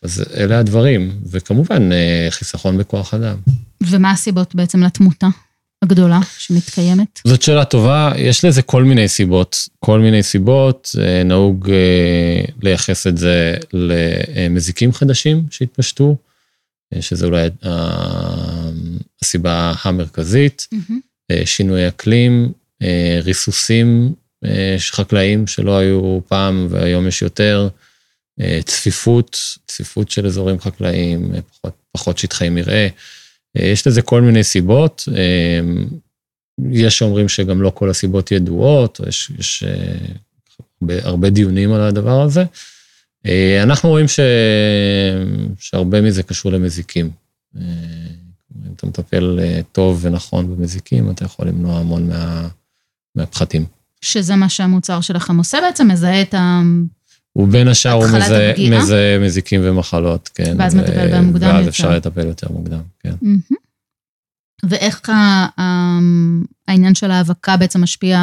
אז 0.03 0.25
אלה 0.35 0.59
הדברים, 0.59 1.21
וכמובן 1.31 1.91
חיסכון 2.31 2.79
בכוח 2.79 3.15
אדם. 3.15 3.37
ומה 3.81 4.11
הסיבות 4.11 4.55
בעצם 4.55 4.83
לתמותה 4.83 5.29
הגדולה 5.83 6.21
שמתקיימת? 6.39 7.21
זאת 7.27 7.43
שאלה 7.43 7.65
טובה, 7.65 8.13
יש 8.17 8.45
לזה 8.45 8.63
כל 8.63 8.85
מיני 8.85 9.09
סיבות. 9.09 9.69
כל 9.79 10.01
מיני 10.01 10.23
סיבות, 10.23 10.91
אה, 11.01 11.23
נהוג 11.23 11.71
אה, 11.71 12.45
לייחס 12.63 13.07
את 13.07 13.19
זה 13.19 13.57
למזיקים 13.73 14.93
חדשים 14.93 15.47
שהתפשטו, 15.51 16.17
אה, 16.95 17.03
שזה 17.03 17.27
אולי 17.27 17.49
הסיבה 19.23 19.73
המרכזית. 19.83 20.69
אה, 21.31 21.43
שינוי 21.47 21.89
אקלים, 21.89 22.53
ריסוסים 23.23 24.15
חקלאיים 24.79 25.47
שלא 25.47 25.79
היו 25.79 26.21
פעם 26.29 26.67
והיום 26.71 27.07
יש 27.09 27.23
יותר, 27.23 27.69
צפיפות, 28.65 29.39
צפיפות 29.67 30.11
של 30.11 30.27
אזורים 30.27 30.61
חקלאיים, 30.61 31.33
פחות, 31.51 31.75
פחות 31.93 32.19
שטחי 32.19 32.49
מרעה. 32.49 32.87
אה, 33.57 33.67
יש 33.67 33.87
לזה 33.87 34.03
כל 34.03 34.21
מיני 34.21 34.45
סיבות. 34.45 35.09
אה, 35.17 35.61
יש 36.73 36.99
שאומרים 36.99 37.29
שגם 37.29 37.63
לא 37.63 37.73
כל 37.75 37.91
הסיבות 37.91 38.33
ידועות, 38.33 39.01
יש, 39.09 39.33
יש 39.39 39.65
אה, 39.67 40.15
הרבה, 40.83 40.95
הרבה 41.03 41.31
דיונים 41.31 41.73
על 41.73 41.81
הדבר 41.81 42.23
הזה. 42.23 42.45
אנחנו 43.63 43.89
רואים 43.89 44.09
ש, 44.09 44.21
שהרבה 45.59 46.01
מזה 46.01 46.23
קשור 46.23 46.53
למזיקים. 46.53 47.11
אם 47.57 48.73
אתה 48.77 48.87
מטפל 48.87 49.39
טוב 49.73 49.99
ונכון 50.03 50.57
במזיקים, 50.57 51.11
אתה 51.11 51.25
יכול 51.25 51.49
למנוע 51.49 51.79
המון 51.79 52.09
מה, 52.09 52.49
מהפחתים. 53.15 53.65
שזה 54.01 54.37
מה 54.37 54.49
שהמוצר 54.49 55.01
שלכם 55.01 55.39
עושה 55.39 55.59
בעצם, 55.63 55.89
מזהה 55.89 56.23
את 56.23 56.35
ה... 56.35 56.61
ובין 57.37 57.69
השאר 57.69 57.93
הוא 57.93 58.07
מזהה? 58.07 58.53
מזהה 58.71 59.19
מזיקים 59.19 59.61
ומחלות, 59.65 60.31
כן. 60.35 60.57
ואז 60.59 60.75
מטפל 60.75 61.11
בהם 61.11 61.25
מוקדם 61.25 61.47
ואז 61.49 61.57
יותר. 61.59 61.69
אפשר 61.69 61.91
לטפל 61.97 62.27
יותר 62.27 62.47
מוקדם, 62.53 62.81
כן. 63.01 63.15
ואיך 64.69 65.09
ה- 65.09 65.47
ה- 65.61 65.99
העניין 66.69 66.95
של 66.95 67.11
האבקה 67.11 67.57
בעצם 67.57 67.83
משפיע, 67.83 68.19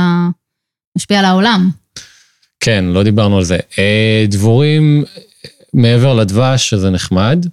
משפיע 0.98 1.20
על 1.20 1.26
העולם? 1.26 1.70
כן, 2.60 2.86
לא 2.86 3.04
דיברנו 3.04 3.38
על 3.38 3.44
זה. 3.44 3.58
אה, 3.80 4.26
דבורים, 4.30 5.04
מעבר 5.74 6.14
לדבש, 6.14 6.70
שזה 6.70 6.90
נחמד, 6.90 7.46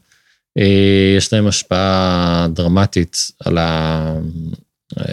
אה, 0.58 1.14
יש 1.16 1.32
להם 1.32 1.46
השפעה 1.46 2.46
דרמטית 2.52 3.16
על, 3.44 3.58
ה... 3.58 4.14
אה, 4.98 5.04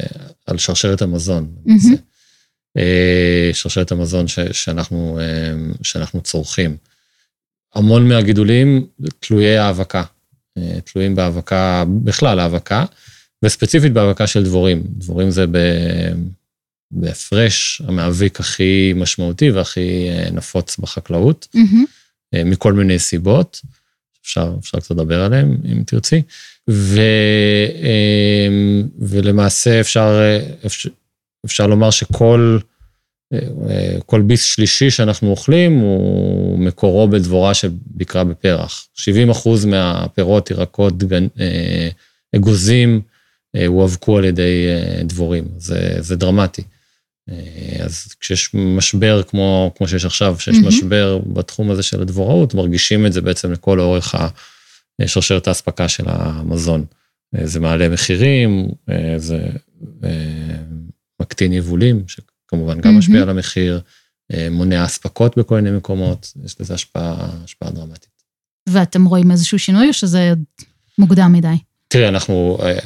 על 0.47 0.57
שרשרת 0.57 1.01
המזון. 1.01 1.47
מהמם. 1.65 1.95
אה, 2.77 3.49
שרשרת 3.53 3.91
המזון 3.91 4.27
ש... 4.27 4.39
שאנחנו, 4.39 5.19
אה, 5.21 5.53
שאנחנו 5.83 6.21
צורכים. 6.21 6.77
המון 7.75 8.07
מהגידולים 8.07 8.87
תלויי 9.19 9.57
האבקה, 9.57 10.03
אה, 10.57 10.81
תלויים 10.81 11.15
בהאבקה, 11.15 11.83
בכלל 12.03 12.39
האבקה, 12.39 12.85
וספציפית 13.43 13.93
בהאבקה 13.93 14.27
של 14.27 14.43
דבורים. 14.43 14.83
דבורים 14.85 15.31
זה 15.31 15.47
ב... 15.47 15.57
בהפרש 16.91 17.81
המאביק 17.87 18.39
הכי 18.39 18.93
משמעותי 18.95 19.51
והכי 19.51 20.09
נפוץ 20.31 20.77
בחקלאות. 20.77 21.47
אה, 22.33 22.43
מכל 22.43 22.73
מיני 22.73 22.99
סיבות, 22.99 23.61
אפשר, 24.21 24.55
אפשר 24.59 24.79
קצת 24.79 24.91
לדבר 24.91 25.21
עליהן 25.21 25.57
אם 25.65 25.83
תרצי, 25.85 26.21
ו, 26.69 27.01
ולמעשה 28.99 29.79
אפשר, 29.79 30.37
אפשר, 30.65 30.89
אפשר 31.45 31.67
לומר 31.67 31.91
שכל 31.91 32.59
אה, 33.33 33.39
אה, 33.69 33.97
כל 34.05 34.21
ביס 34.21 34.43
שלישי 34.43 34.89
שאנחנו 34.89 35.29
אוכלים 35.29 35.79
הוא 35.79 36.59
מקורו 36.59 37.07
בדבורה 37.07 37.53
שביקרה 37.53 38.23
בפרח. 38.23 38.87
70 38.93 39.29
אחוז 39.29 39.65
מהפירות, 39.65 40.51
ירקות, 40.51 40.97
דגן, 40.97 41.27
אה, 41.39 41.89
אגוזים, 42.35 43.01
הואבקו 43.67 44.17
על 44.17 44.25
ידי 44.25 44.67
דבורים. 45.03 45.45
זה, 45.57 45.95
זה 45.99 46.15
דרמטי. 46.15 46.61
אז 47.79 48.13
כשיש 48.19 48.53
משבר 48.53 49.23
כמו, 49.23 49.71
כמו 49.75 49.87
שיש 49.87 50.05
עכשיו, 50.05 50.35
כשיש 50.37 50.55
מהמם. 50.55 50.67
משבר 50.67 51.19
בתחום 51.33 51.71
הזה 51.71 51.83
של 51.83 52.01
הדבוראות, 52.01 52.53
מרגישים 52.53 53.05
את 53.05 53.13
זה 53.13 53.21
בעצם 53.21 53.51
לכל 53.51 53.79
אורך 53.79 54.15
שרשרת 55.05 55.47
האספקה 55.47 55.87
של 55.87 56.03
המזון. 56.07 56.85
זה 57.43 57.59
מעלה 57.59 57.89
מחירים, 57.89 58.67
זה 59.17 59.49
מקטין 61.21 61.53
יבולים, 61.53 62.03
שכמובן 62.07 62.81
גם. 62.81 62.97
משפיע 62.97 63.21
על 63.21 63.29
המחיר, 63.29 63.81
אה, 64.33 64.47
מונע 64.51 64.85
אספקות 64.85 65.37
בכל 65.37 65.55
מיני 65.55 65.77
מקומות, 65.77 66.33
יש 66.45 66.61
לזה 66.61 66.73
השפעה, 66.73 67.29
השפעה 67.43 67.71
דרמטית. 67.71 68.11
ואתם 68.69 69.05
רואים 69.05 69.31
איזשהו 69.31 69.59
שינוי 69.59 69.87
או 69.87 69.93
שזה 69.93 70.33
מוקדם 70.97 71.33
מדי? 71.33 71.47
תראה, 71.87 72.07
אנחנו 72.07 72.57
אה, 72.63 72.79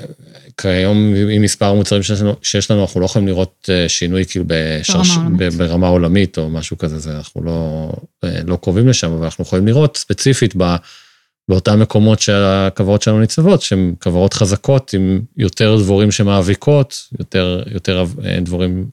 כיום 0.57 1.13
עם 1.31 1.41
מספר 1.41 1.65
המוצרים 1.65 2.03
שיש 2.03 2.21
לנו, 2.21 2.35
שיש 2.41 2.71
לנו, 2.71 2.81
אנחנו 2.81 2.99
לא 2.99 3.05
יכולים 3.05 3.27
לראות 3.27 3.69
אה, 3.69 3.89
שינוי 3.89 4.25
כאילו 4.25 4.45
בשרש, 4.47 5.09
ברמה 5.09 5.27
עולמית. 5.27 5.53
ברמה 5.53 5.87
עולמית 5.87 6.37
או 6.37 6.49
משהו 6.49 6.77
כזה, 6.77 6.99
זה 6.99 7.17
אנחנו 7.17 7.43
לא, 7.43 7.91
לא 8.23 8.57
קרובים 8.61 8.87
לשם, 8.87 9.11
אבל 9.11 9.23
אנחנו 9.23 9.43
יכולים 9.43 9.67
לראות 9.67 9.97
ספציפית 9.97 10.53
ב, 10.57 10.75
באותם 11.49 11.79
מקומות 11.79 12.19
שהכוורות 12.19 13.01
שלנו 13.01 13.19
ניצבות, 13.19 13.61
שהן 13.61 13.93
כוורות 14.03 14.33
חזקות 14.33 14.93
עם 14.93 15.21
יותר 15.37 15.77
דבורים 15.77 16.11
שמאביקות, 16.11 17.07
יותר, 17.19 17.63
יותר 17.71 18.05
דבורים 18.41 18.89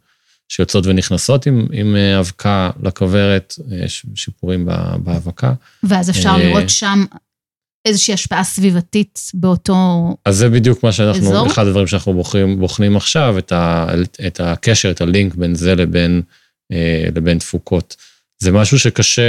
שיוצאות 0.49 0.87
ונכנסות 0.87 1.47
עם, 1.47 1.67
עם 1.73 1.97
אבקה 1.97 2.71
לכוורת, 2.83 3.55
יש 3.71 4.07
שיפורים 4.15 4.69
בהאבקה. 4.99 5.53
ואז 5.83 6.11
אפשר 6.11 6.37
לראות 6.37 6.69
שם 6.69 7.05
איזושהי 7.85 8.15
השפעה 8.15 8.45
סביבתית 8.45 9.21
באותו 9.35 9.73
אזור? 9.73 10.19
אז 10.25 10.37
זה 10.37 10.49
בדיוק 10.49 10.85
מה 10.85 10.93
שאנחנו, 10.93 11.29
אזור? 11.29 11.47
אחד 11.47 11.67
הדברים 11.67 11.87
שאנחנו 11.87 12.15
בוחרים, 12.15 12.59
בוחנים 12.59 12.97
עכשיו, 12.97 13.39
את, 13.39 13.53
ה, 13.53 13.87
את 14.27 14.41
הקשר, 14.41 14.91
את 14.91 15.01
הלינק 15.01 15.35
בין 15.35 15.55
זה 15.55 15.75
לבין, 15.75 16.23
אה, 16.73 17.05
לבין 17.15 17.39
תפוקות. 17.39 17.97
זה 18.43 18.53
משהו 18.53 18.79
שקשה, 18.79 19.23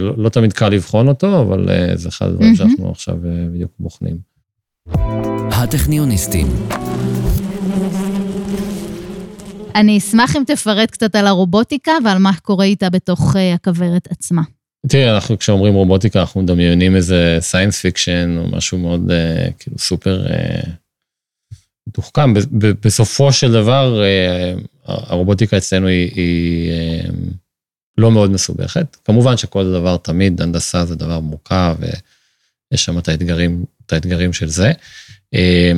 לא, 0.00 0.14
לא 0.16 0.28
תמיד 0.28 0.52
קל 0.52 0.68
לבחון 0.68 1.08
אותו, 1.08 1.40
אבל 1.42 1.68
אה, 1.70 1.96
זה 1.96 2.08
אחד 2.08 2.26
הדברים 2.26 2.52
מממ-הממ. 2.52 2.56
שאנחנו 2.56 2.90
עכשיו 2.90 3.14
אה, 3.14 3.46
בדיוק 3.54 3.70
בוחנים. 3.78 4.16
הטכניוניסטים. 5.52 6.46
אני 9.74 9.98
אשמח 9.98 10.36
אם 10.36 10.42
תפרט 10.46 10.90
קצת 10.90 11.14
על 11.14 11.26
הרובוטיקה 11.26 11.92
ועל 12.04 12.18
מה 12.18 12.30
קורה 12.42 12.64
איתה 12.64 12.90
בתוך 12.90 13.36
הכוורת 13.54 14.08
עצמה. 14.10 14.42
תראי, 14.88 15.10
אנחנו 15.10 15.38
כשאומרים 15.38 15.74
רובוטיקה, 15.74 16.20
אנחנו 16.20 16.42
מדמיינים 16.42 16.96
איזה 16.96 17.38
science 17.40 17.80
fiction 17.80 18.36
או 18.38 18.56
משהו 18.56 18.78
מאוד 18.78 19.10
אה, 19.10 19.48
כאילו 19.58 19.78
סופר 19.78 20.26
אה, 20.26 20.60
מתוחכם. 21.88 22.34
בסופו 22.82 23.32
של 23.32 23.52
דבר, 23.52 24.02
אה, 24.02 24.54
הרובוטיקה 24.84 25.56
אצלנו 25.56 25.86
היא, 25.86 26.10
היא 26.14 26.72
לא 28.02 28.10
מאוד 28.10 28.30
מסובכת. 28.30 28.96
כמובן 29.04 29.36
שכל 29.36 29.72
דבר, 29.72 29.96
תמיד 29.96 30.42
הנדסה 30.42 30.84
זה 30.84 30.94
דבר 30.94 31.20
מורכב, 31.20 31.76
ויש 31.80 32.84
שם 32.84 32.98
את 32.98 33.08
האתגרים, 33.08 33.64
את 33.86 33.92
האתגרים 33.92 34.32
של 34.32 34.48
זה. 34.48 34.72
אה, 35.34 35.72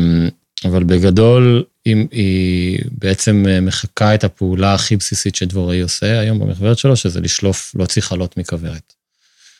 אבל 0.64 0.84
בגדול, 0.84 1.64
אם 1.86 2.06
היא 2.10 2.78
בעצם 2.98 3.46
מחקה 3.62 4.14
את 4.14 4.24
הפעולה 4.24 4.74
הכי 4.74 4.96
בסיסית 4.96 5.34
שדבוראי 5.34 5.80
עושה 5.80 6.20
היום 6.20 6.38
במחברת 6.38 6.78
שלו, 6.78 6.96
שזה 6.96 7.20
לשלוף, 7.20 7.74
להוציא 7.74 8.02
חלות 8.02 8.36
מכוורת. 8.36 8.92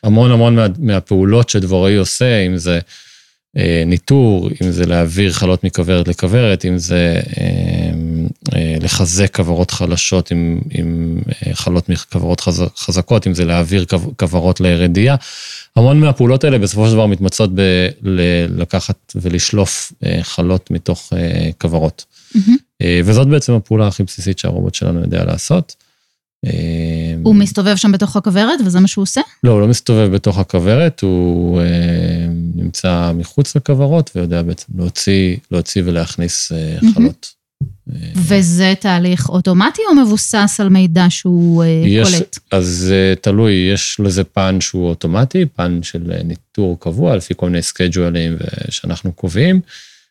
המון 0.03 0.31
המון 0.31 0.57
מה, 0.57 0.67
מהפעולות 0.79 1.49
שדבוראי 1.49 1.97
עושה, 1.97 2.47
אם 2.47 2.57
זה 2.57 2.79
אה, 3.57 3.83
ניטור, 3.87 4.51
אם 4.63 4.71
זה 4.71 4.87
להעביר 4.87 5.33
חלות 5.33 5.65
מכוורת 5.65 6.09
לכוורת, 6.09 6.65
אם 6.65 6.79
זה 6.79 7.21
אה, 7.41 7.91
לחזק 8.81 9.37
כוורות 9.37 9.71
חלשות 9.71 10.31
עם, 10.31 10.61
עם 10.71 11.19
אה, 11.47 11.55
חלות 11.55 11.89
מכוורות 11.89 12.41
חז, 12.41 12.65
חזקות, 12.77 13.27
אם 13.27 13.35
זה 13.35 13.45
להעביר 13.45 13.87
כוורות 14.19 14.61
לרדייה. 14.61 15.17
המון 15.77 16.01
מהפעולות 16.01 16.45
האלה 16.45 16.59
בסופו 16.59 16.87
של 16.87 16.93
דבר 16.93 17.07
מתמצות 17.07 17.51
בלקחת 18.03 19.13
ולשלוף 19.15 19.93
אה, 20.05 20.19
חלות 20.23 20.71
מתוך 20.71 21.13
אה, 21.17 21.51
כוורות. 21.61 22.05
Mm-hmm. 22.37 22.51
אה, 22.83 23.01
וזאת 23.05 23.29
בעצם 23.29 23.53
הפעולה 23.53 23.87
הכי 23.87 24.03
בסיסית 24.03 24.39
שהרובוט 24.39 24.75
שלנו 24.75 25.01
יודע 25.01 25.25
לעשות. 25.25 25.75
הוא 27.23 27.35
מסתובב 27.35 27.77
שם 27.77 27.93
בתוך 27.93 28.17
הכוורת 28.17 28.61
וזה 28.65 28.81
מה 28.81 28.89
שהוא 28.89 29.03
עושה? 29.03 29.21
לא, 29.45 29.51
הוא 29.51 29.61
לא 29.61 29.69
מסתובב 29.69 30.15
בתוך 30.15 30.39
הכוורת, 30.39 31.01
הוא 31.01 31.61
אה, 31.61 31.67
נמצא 32.55 33.13
מחוץ 33.15 33.57
לכוורות 33.57 34.11
ויודע 34.15 34.43
בעצם 34.43 34.73
להוציא, 34.79 35.37
להוציא 35.51 35.83
ולהכניס 35.85 36.53
אה, 36.53 36.79
חלות. 36.95 37.35
וזה 38.17 38.75
תהליך 38.81 39.29
אוטומטי 39.29 39.83
או 39.89 39.95
מבוסס 39.95 40.57
על 40.61 40.69
מידע 40.69 41.07
שהוא 41.09 41.65
יש, 41.65 42.15
קולט? 42.15 42.39
אז 42.51 42.95
תלוי, 43.21 43.53
יש 43.53 44.01
לזה 44.01 44.25
פן 44.25 44.61
שהוא 44.61 44.89
אוטומטי, 44.89 45.47
פן 45.47 45.83
של 45.83 46.13
ניטור 46.25 46.81
קבוע, 46.81 47.17
לפי 47.17 47.35
כל 47.37 47.47
מיני 47.47 47.63
סקייג'ואלים 47.63 48.37
שאנחנו 48.71 49.13
קובעים. 49.13 49.61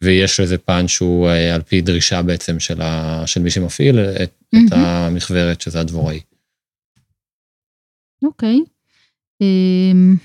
ויש 0.02 0.40
לזה 0.40 0.58
פן 0.58 0.88
שהוא 0.88 1.30
על 1.30 1.62
פי 1.62 1.82
דרישה 1.82 2.22
בעצם 2.22 2.60
של, 2.60 2.82
ה, 2.82 3.24
של 3.26 3.42
מי 3.42 3.50
שמפעיל 3.50 4.00
את, 4.00 4.32
mm-hmm. 4.56 4.60
את 4.68 4.74
המכוורת, 4.74 5.62
שזה 5.62 5.80
הדבוראי. 5.80 6.20
אוקיי. 8.24 8.60
אמ, 9.42 10.16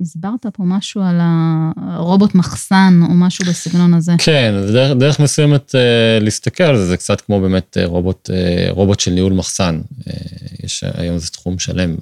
הסברת 0.00 0.46
פה 0.52 0.62
משהו 0.66 1.02
על 1.02 1.18
הרובוט 1.76 2.34
מחסן 2.34 3.00
או 3.02 3.14
משהו 3.14 3.44
בסגנון 3.44 3.94
הזה. 3.94 4.12
כן, 4.18 4.54
דרך, 4.72 4.96
דרך 4.98 5.20
מסוימת 5.20 5.74
אה, 5.74 6.18
להסתכל 6.20 6.64
על 6.64 6.76
זה, 6.76 6.86
זה 6.86 6.96
קצת 6.96 7.20
כמו 7.20 7.40
באמת 7.40 7.76
אה, 7.78 7.86
רובוט, 7.86 8.30
אה, 8.32 8.66
רובוט 8.70 9.00
של 9.00 9.10
ניהול 9.10 9.32
מחסן. 9.32 9.80
אה, 10.06 10.12
יש 10.62 10.84
היום 10.94 11.18
זה 11.18 11.30
תחום 11.30 11.58
שלם 11.58 11.96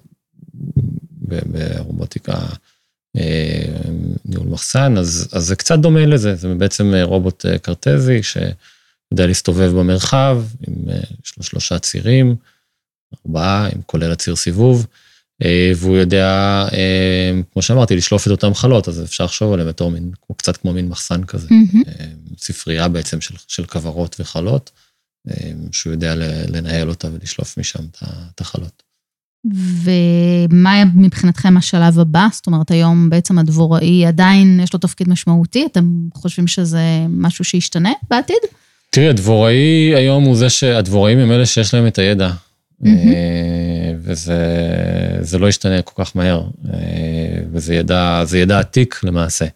ברובוטיקה, 1.22 2.38
אה, 3.16 3.64
ניהול 4.24 4.48
מחסן, 4.48 4.98
אז, 4.98 5.28
אז 5.32 5.44
זה 5.44 5.56
קצת 5.56 5.78
דומה 5.78 6.06
לזה, 6.06 6.34
זה 6.34 6.54
בעצם 6.54 6.94
רובוט 7.02 7.46
אה, 7.46 7.58
קרטזי 7.58 8.22
ש... 8.22 8.36
יודע 9.12 9.26
להסתובב 9.26 9.70
במרחב, 9.70 10.42
עם 10.68 10.74
לו 11.36 11.42
שלושה 11.44 11.78
צירים, 11.78 12.36
ארבעה, 13.26 13.66
עם 13.66 13.82
כולל 13.86 14.12
הציר 14.12 14.36
סיבוב, 14.36 14.86
והוא 15.76 15.96
יודע, 15.96 16.28
אה, 16.72 17.40
כמו 17.52 17.62
שאמרתי, 17.62 17.96
לשלוף 17.96 18.26
את 18.26 18.30
אותם 18.30 18.54
חלות, 18.54 18.88
אז 18.88 19.04
אפשר 19.04 19.24
לחשוב 19.24 19.52
עליהם 19.52 19.68
בתור 19.68 19.90
מין, 19.90 20.10
קצת 20.36 20.56
כמו 20.56 20.72
מין 20.72 20.88
מחסן 20.88 21.24
כזה. 21.24 21.48
Mm-hmm. 21.48 21.90
ספרייה 22.38 22.88
בעצם 22.88 23.20
של, 23.20 23.34
של 23.48 23.66
כוורות 23.66 24.16
וחלות, 24.20 24.70
שהוא 25.72 25.92
יודע 25.92 26.14
לנהל 26.48 26.88
אותה 26.88 27.08
ולשלוף 27.12 27.58
משם 27.58 27.84
את 28.34 28.40
החלות. 28.40 28.82
ומה 29.84 30.84
מבחינתכם 30.94 31.56
השלב 31.56 31.98
הבא? 31.98 32.26
זאת 32.32 32.46
אומרת, 32.46 32.70
היום 32.70 33.10
בעצם 33.10 33.38
הדבוראי 33.38 34.06
עדיין 34.06 34.60
יש 34.62 34.72
לו 34.72 34.78
תפקיד 34.78 35.08
משמעותי, 35.08 35.66
אתם 35.66 36.08
חושבים 36.14 36.46
שזה 36.46 36.82
משהו 37.08 37.44
שישתנה 37.44 37.92
בעתיד? 38.10 38.36
תראי, 38.90 39.08
הדבוראי 39.08 39.94
היום 39.94 40.24
הוא 40.24 40.36
זה 40.36 40.50
שהדבוראים 40.50 41.18
הם 41.18 41.32
אלה 41.32 41.46
שיש 41.46 41.74
להם 41.74 41.86
את 41.86 41.98
הידע. 41.98 42.30
Mm-hmm. 42.84 43.96
וזה 44.00 45.38
לא 45.38 45.48
ישתנה 45.48 45.82
כל 45.82 46.04
כך 46.04 46.16
מהר, 46.16 46.42
אה, 46.72 47.42
וזה 47.52 47.74
ידע, 47.74 48.24
ידע 48.36 48.58
עתיק 48.58 49.00
למעשה. 49.02 49.46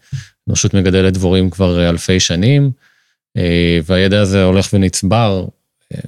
האנושות 0.46 0.74
מגדלת 0.74 1.12
דבורים 1.12 1.50
כבר 1.50 1.88
אלפי 1.88 2.20
שנים, 2.20 2.70
אה, 3.36 3.78
והידע 3.86 4.20
הזה 4.20 4.44
הולך 4.44 4.68
ונצבר. 4.72 5.46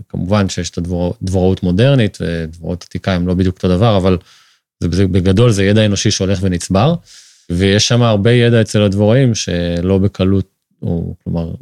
כמובן 0.08 0.48
שיש 0.48 0.70
את 0.70 0.78
הדבוראות 0.78 1.62
מודרנית, 1.62 2.18
ודבוראות 2.20 2.84
עתיקה 2.88 3.12
הם 3.12 3.26
לא 3.26 3.34
בדיוק 3.34 3.56
אותו 3.56 3.68
דבר, 3.68 3.96
אבל 3.96 4.18
זה, 4.80 5.06
בגדול 5.06 5.50
זה 5.50 5.64
ידע 5.64 5.86
אנושי 5.86 6.10
שהולך 6.10 6.38
ונצבר, 6.42 6.94
ויש 7.50 7.88
שם 7.88 8.02
הרבה 8.02 8.32
ידע 8.32 8.60
אצל 8.60 8.82
הדבוראים 8.82 9.34
שלא 9.34 9.98
בקלות, 9.98 10.48
או 10.82 11.14
כלומר, 11.24 11.52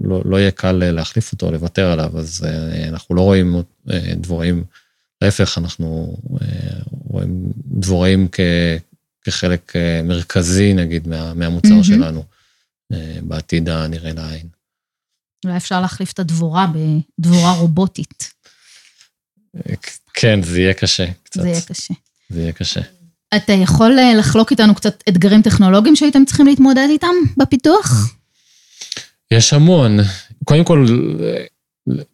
לא, 0.00 0.22
לא 0.24 0.36
יהיה 0.36 0.50
קל 0.50 0.72
להחליף 0.72 1.32
אותו, 1.32 1.52
לוותר 1.52 1.90
עליו, 1.92 2.18
אז 2.18 2.46
אה, 2.48 2.88
אנחנו 2.88 3.14
לא 3.14 3.20
רואים 3.20 3.62
אה, 3.90 4.14
דבוראים, 4.16 4.64
להפך, 5.22 5.58
אנחנו 5.58 6.16
אה, 6.42 6.46
רואים 7.08 7.52
דבוראים 7.66 8.28
כ, 8.32 8.40
כחלק 9.24 9.72
מרכזי, 10.04 10.74
נגיד, 10.74 11.08
מה, 11.08 11.34
מהמוצר 11.34 11.80
mm-hmm. 11.80 11.86
שלנו, 11.86 12.24
בעתיד 13.22 13.68
הנראה 13.68 14.12
לעין. 14.12 14.46
אולי 15.44 15.56
אפשר 15.56 15.80
להחליף 15.80 16.12
את 16.12 16.18
הדבורה 16.18 16.66
בדבורה 17.18 17.52
רובוטית. 17.52 18.32
כן, 20.14 20.42
זה 20.42 20.60
יהיה 20.60 20.74
קשה 20.74 21.06
קצת. 21.22 21.42
זה 21.42 21.48
יהיה 21.48 21.60
קשה. 21.60 21.94
זה 22.30 22.40
יהיה 22.40 22.52
קשה. 22.52 22.80
אתה 23.36 23.52
יכול 23.52 23.98
לחלוק 24.18 24.50
איתנו 24.50 24.74
קצת 24.74 25.02
אתגרים 25.08 25.42
טכנולוגיים 25.42 25.96
שהייתם 25.96 26.24
צריכים 26.24 26.46
להתמודד 26.46 26.86
איתם 26.90 27.14
בפיתוח? 27.36 28.14
יש 29.30 29.52
המון. 29.52 29.98
קודם 30.44 30.64
כל, 30.64 30.86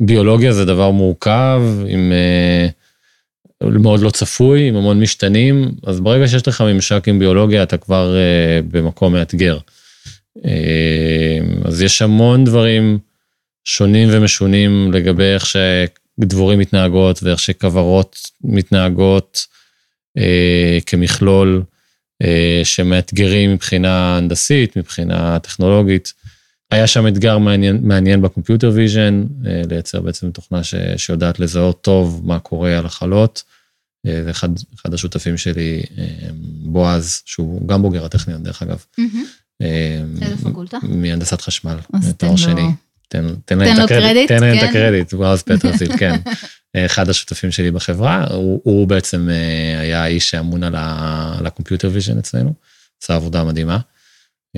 ביולוגיה 0.01 0.53
זה 0.53 0.65
דבר 0.65 0.91
מורכב, 0.91 1.63
עם 1.89 2.13
אה, 2.13 2.69
מאוד 3.63 4.01
לא 4.01 4.11
צפוי, 4.11 4.69
עם 4.69 4.77
המון 4.77 5.01
משתנים, 5.01 5.75
אז 5.87 6.01
ברגע 6.01 6.29
שיש 6.29 6.49
לך 6.49 6.61
ממשק 6.61 7.09
עם 7.09 7.19
ביולוגיה, 7.19 7.63
אתה 7.63 7.77
כבר 7.77 8.17
אה, 8.17 8.61
במקום 8.71 9.13
מאתגר. 9.13 9.59
אה, 10.45 11.39
אז 11.65 11.83
יש 11.83 12.03
המון 12.03 12.45
דברים 12.45 12.99
שונים 13.65 14.09
ומשונים 14.13 14.93
לגבי 14.93 15.25
איך 15.25 15.47
שדבורים 15.47 16.59
מתנהגות 16.59 17.23
ואיך 17.23 17.41
שכוורות 17.41 18.17
מתנהגות 18.45 19.47
כמכלול, 20.87 21.63
שמאתגרים 22.65 23.53
מבחינה 23.53 24.17
הנדסית, 24.17 24.77
מבחינה 24.77 25.39
טכנולוגית. 25.39 26.13
היה 26.73 26.87
שם 26.87 27.07
אתגר 27.07 27.39
מעניין, 27.39 27.79
מעניין 27.83 28.23
ב 28.23 28.28
computer 28.28 28.71
vision, 28.75 29.25
אה, 29.47 29.63
לייצר 29.71 30.01
בעצם 30.01 30.31
תוכנה 30.31 30.65
ש, 30.65 30.75
שיודעת 30.97 31.41
לזהות 31.41 31.83
טוב 31.83 32.23
מה 32.25 32.39
קורה 32.39 32.79
על 32.79 32.87
החלות. 32.87 33.43
אה, 34.07 34.23
ואחד 34.27 34.49
אחד 34.81 34.95
השותפים 34.95 35.37
שלי, 35.37 35.83
אה, 35.99 36.05
בועז, 36.63 37.23
שהוא 37.25 37.69
גם 37.69 37.83
בוגר 37.83 38.05
הטכניון, 38.05 38.43
דרך 38.43 38.63
אגב. 38.63 38.85
איזה 39.61 40.37
פקולטה? 40.45 40.79
מהנדסת 40.83 41.41
חשמל, 41.41 41.77
תואר 42.17 42.37
שני. 42.37 42.67
תן, 43.09 43.35
תן 43.45 43.59
להם 43.59 43.77
את 43.77 43.85
הקרדיט, 43.85 44.29
תן 44.29 44.41
להם 44.41 44.57
את 44.57 44.61
כן. 44.61 44.69
הקרדיט, 44.69 45.15
בועז 45.15 45.43
פטרסיל, 45.47 45.97
כן. 45.97 46.21
אחד 46.77 47.09
השותפים 47.09 47.51
שלי 47.51 47.71
בחברה, 47.71 48.27
הוא, 48.31 48.61
הוא 48.65 48.89
בעצם 48.89 49.29
היה 49.81 50.03
האיש 50.03 50.31
שאמון 50.31 50.63
על 50.63 51.47
ה 51.47 51.52
computer 51.52 51.91
vision 51.93 52.19
אצלנו. 52.19 52.55
עשה 53.03 53.15
עבודה 53.15 53.45
מדהימה. 53.45 53.79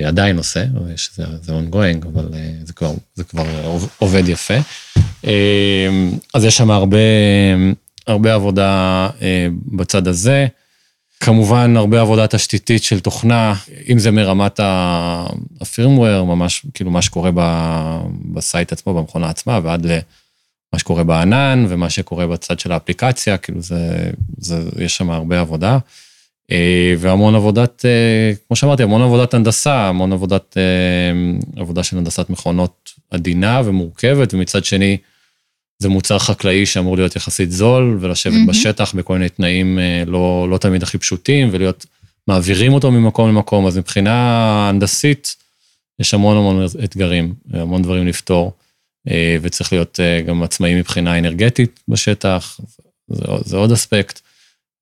עדיין 0.03 0.37
עושה, 0.37 0.65
שזה, 0.97 1.25
זה 1.43 1.53
ongoing, 1.53 2.07
אבל 2.07 2.29
זה 2.65 2.73
כבר, 2.73 2.93
זה 3.15 3.25
כבר 3.25 3.45
עובד 3.99 4.29
יפה. 4.29 4.55
אז 6.35 6.45
יש 6.45 6.57
שם 6.57 6.71
הרבה, 6.71 6.99
הרבה 8.07 8.35
עבודה 8.35 9.09
בצד 9.77 10.09
הזה. 10.09 10.47
כמובן, 11.21 11.77
הרבה 11.77 12.01
עבודה 12.01 12.27
תשתיתית 12.27 12.83
של 12.83 13.01
תוכנה, 13.01 13.55
אם 13.89 13.99
זה 13.99 14.11
מרמת 14.11 14.61
ה 15.61 15.67
firmware, 15.67 16.27
ממש 16.27 16.67
כאילו 16.75 16.91
מה 16.91 17.03
שקורה 17.03 17.31
בסייט 18.33 18.73
עצמו, 18.73 18.95
במכונה 18.95 19.29
עצמה, 19.29 19.61
ועד 19.63 19.87
למה 19.87 20.01
שקורה 20.79 21.05
בענן 21.05 21.67
ומה 21.69 21.91
שקורה 21.91 22.27
בצד 22.27 22.59
של 22.61 22.73
האפליקציה, 22.73 23.37
כאילו 23.37 23.63
זה, 23.63 24.11
זה 24.39 24.63
יש 24.79 24.97
שם 24.97 25.11
הרבה 25.11 25.41
עבודה. 25.41 25.79
אה, 26.51 26.95
והמון 26.99 27.35
עבודת, 27.35 27.85
אה, 27.85 28.33
כמו 28.47 28.57
שאמרתי, 28.57 28.83
המון 28.83 29.03
עבודת 29.03 29.35
הנדסה, 29.35 29.89
המון 29.89 30.13
עבודת, 30.13 30.57
אה, 30.57 31.61
עבודה 31.61 31.83
של 31.83 31.99
הנדסת 31.99 32.31
מכונות 32.31 32.93
עדינה 33.11 33.63
ומורכבת, 33.65 34.35
ומצד 34.35 34.65
שני, 34.65 34.97
זה 35.79 35.89
מוצר 35.89 36.19
חקלאי 36.19 36.67
שאמור 36.67 36.97
להיות 36.97 37.17
יחסית 37.17 37.51
זול, 37.51 37.99
ולשבת 38.01 38.33
mm-hmm. 38.33 38.49
בשטח 38.49 38.95
בכל 38.95 39.13
מיני 39.13 39.29
תנאים 39.29 39.79
לא, 40.07 40.47
לא 40.51 40.59
תמיד 40.59 40.83
הכי 40.83 40.99
פשוטים, 40.99 41.49
ולהיות, 41.53 41.87
מעבירים 42.29 42.73
אותו 42.73 42.91
ממקום 42.91 43.29
למקום, 43.29 43.67
אז 43.67 43.79
מבחינה 43.79 44.69
הנדסית, 44.69 45.37
יש 46.01 46.15
המון 46.15 46.37
המון 46.37 46.67
אתגרים, 46.85 47.35
המון 47.53 47.83
דברים 47.83 48.07
לפתור, 48.07 48.53
וצריך 49.43 49.73
להיות 49.73 50.01
גם 50.27 50.43
עצמאי 50.43 50.75
מבחינה 50.75 51.19
אנרגטית 51.19 51.81
בשטח, 51.89 52.61
זה, 53.09 53.25
זה 53.45 53.57
עוד 53.57 53.73
אספקט. 53.73 54.21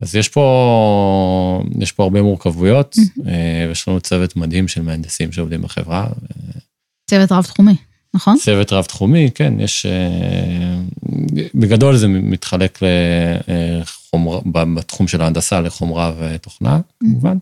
אז 0.03 0.15
יש 0.17 0.29
פה, 0.29 1.63
יש 1.81 1.93
פה 1.93 2.03
הרבה 2.03 2.23
מורכבויות, 2.23 2.97
אה, 3.27 3.65
ויש 3.69 3.89
לנו 3.89 4.01
צוות 4.01 4.37
מדהים 4.37 4.69
של 4.69 4.83
מהנדסים 4.83 5.33
שעובדים 5.33 5.63
בחברה. 5.63 6.07
צוות 7.11 7.33
רב-תחומי, 7.33 7.75
נכון? 8.15 8.37
צוות 8.41 8.73
רב-תחומי, 8.73 9.31
כן, 9.35 9.61
יש... 9.61 9.87
אה, 9.87 10.81
בגדול 11.55 11.97
זה 11.97 12.09
מתחלק 12.09 12.79
לחומרה, 12.83 14.41
בתחום 14.75 15.09
של 15.09 15.23
ההנדסה 15.23 15.61
לחומרה 15.61 16.13
ותוכנה, 16.19 16.81
כמובן, 17.01 17.39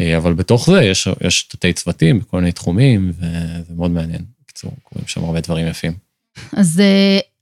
אה, 0.00 0.16
אבל 0.16 0.34
בתוך 0.34 0.70
זה 0.70 0.82
יש, 0.82 1.08
יש 1.20 1.42
תתי 1.42 1.72
צוותים 1.72 2.18
בכל 2.18 2.36
מיני 2.36 2.52
תחומים, 2.52 3.12
וזה 3.18 3.74
מאוד 3.76 3.90
מעניין. 3.90 4.22
בקיצור, 4.42 4.72
קוראים 4.82 5.08
שם 5.08 5.24
הרבה 5.24 5.40
דברים 5.40 5.66
יפים. 5.66 5.92
אז 6.52 6.82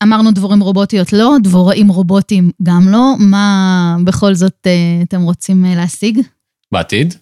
אמרנו 0.02 0.30
דבורים 0.30 0.60
רובוטיות 0.60 1.12
לא, 1.12 1.36
דבוראים 1.42 1.88
רובוטים 1.88 2.50
גם 2.62 2.88
לא. 2.88 3.14
מה 3.18 3.96
בכל 4.04 4.34
זאת 4.34 4.66
אה, 4.66 5.02
אתם 5.02 5.22
רוצים 5.22 5.64
אה, 5.64 5.74
להשיג? 5.74 6.20
בעתיד? 6.72 7.14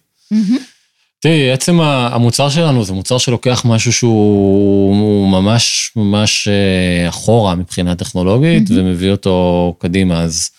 תראי, 1.19 1.51
עצם 1.51 1.81
המוצר 1.81 2.49
שלנו 2.49 2.83
זה 2.83 2.93
מוצר 2.93 3.17
שלוקח 3.17 3.65
משהו 3.65 3.93
שהוא 3.93 5.31
ממש 5.31 5.91
ממש 5.95 6.47
אה, 6.47 7.09
אחורה 7.09 7.55
מבחינה 7.55 7.95
טכנולוגית, 7.95 8.63
ומביא 8.69 9.11
אותו 9.11 9.75
קדימה. 9.79 10.21
אז 10.21 10.49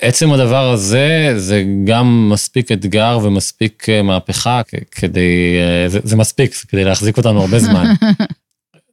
עצם 0.00 0.32
הדבר 0.32 0.70
הזה, 0.70 1.34
זה 1.36 1.64
גם 1.84 2.28
מספיק 2.32 2.72
אתגר 2.72 3.18
ומספיק 3.22 3.86
מהפכה 4.04 4.60
כדי, 4.90 5.56
זה, 5.86 6.00
זה 6.04 6.16
מספיק, 6.16 6.54
כדי 6.68 6.84
להחזיק 6.84 7.16
אותנו 7.16 7.40
הרבה 7.40 7.58
זמן. 7.58 7.94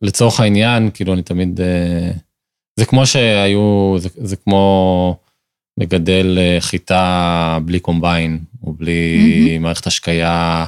לצורך 0.03 0.39
העניין, 0.39 0.89
כאילו, 0.93 1.13
אני 1.13 1.21
תמיד... 1.21 1.61
אה, 1.61 2.11
זה 2.79 2.85
כמו 2.85 3.05
שהיו, 3.05 3.95
זה, 3.97 4.09
זה 4.15 4.35
כמו 4.35 5.17
לגדל 5.79 6.37
אה, 6.39 6.57
חיטה 6.59 7.59
בלי 7.65 7.79
קומביין, 7.79 8.39
או 8.63 8.73
בלי 8.73 9.17
mm-hmm. 9.17 9.59
מערכת 9.59 9.87
השקיה 9.87 10.65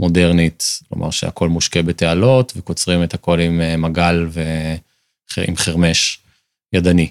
מודרנית, 0.00 0.64
כלומר 0.88 1.10
שהכל 1.10 1.48
מושקה 1.48 1.82
בתעלות, 1.82 2.52
וקוצרים 2.56 3.02
את 3.02 3.14
הכל 3.14 3.40
עם 3.40 3.60
אה, 3.60 3.76
מגל 3.76 4.26
ועם 4.30 5.56
חרמש 5.56 6.18
ידני. 6.72 7.10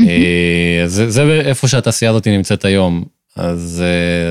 Mm-hmm. 0.00 0.86
זה, 0.86 1.10
זה 1.10 1.40
איפה 1.40 1.68
שהתעשייה 1.68 2.10
הזאת 2.10 2.26
נמצאת 2.26 2.64
היום. 2.64 3.04
אז 3.36 3.84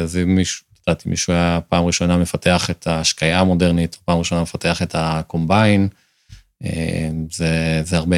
זה 0.05 0.25
מישהו, 0.25 0.65
את 0.73 0.87
יודעת, 0.87 1.03
אם 1.05 1.11
מישהו 1.11 1.33
היה 1.33 1.59
פעם 1.69 1.85
ראשונה 1.85 2.17
מפתח 2.17 2.69
את 2.69 2.87
ההשקיה 2.87 3.39
המודרנית, 3.39 3.97
פעם 4.05 4.19
ראשונה 4.19 4.41
מפתח 4.41 4.81
את 4.81 4.95
הקומביין, 4.97 5.87
זה, 7.31 7.81
זה 7.83 7.97
הרבה. 7.97 8.17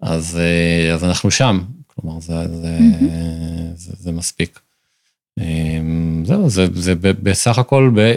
אז, 0.00 0.38
אה, 0.38 0.94
אז 0.94 1.04
אנחנו 1.04 1.30
שם, 1.30 1.60
כלומר, 1.86 2.20
זה, 2.20 2.34
זה, 2.60 2.78
mm-hmm. 2.78 3.74
זה, 3.74 3.92
זה 3.98 4.12
מספיק. 4.12 4.60
אה, 5.38 5.78
זהו, 6.24 6.50
זה, 6.50 6.66
זה 6.74 6.94
בסך 6.94 7.58
הכל 7.58 7.90
ב, 7.94 8.14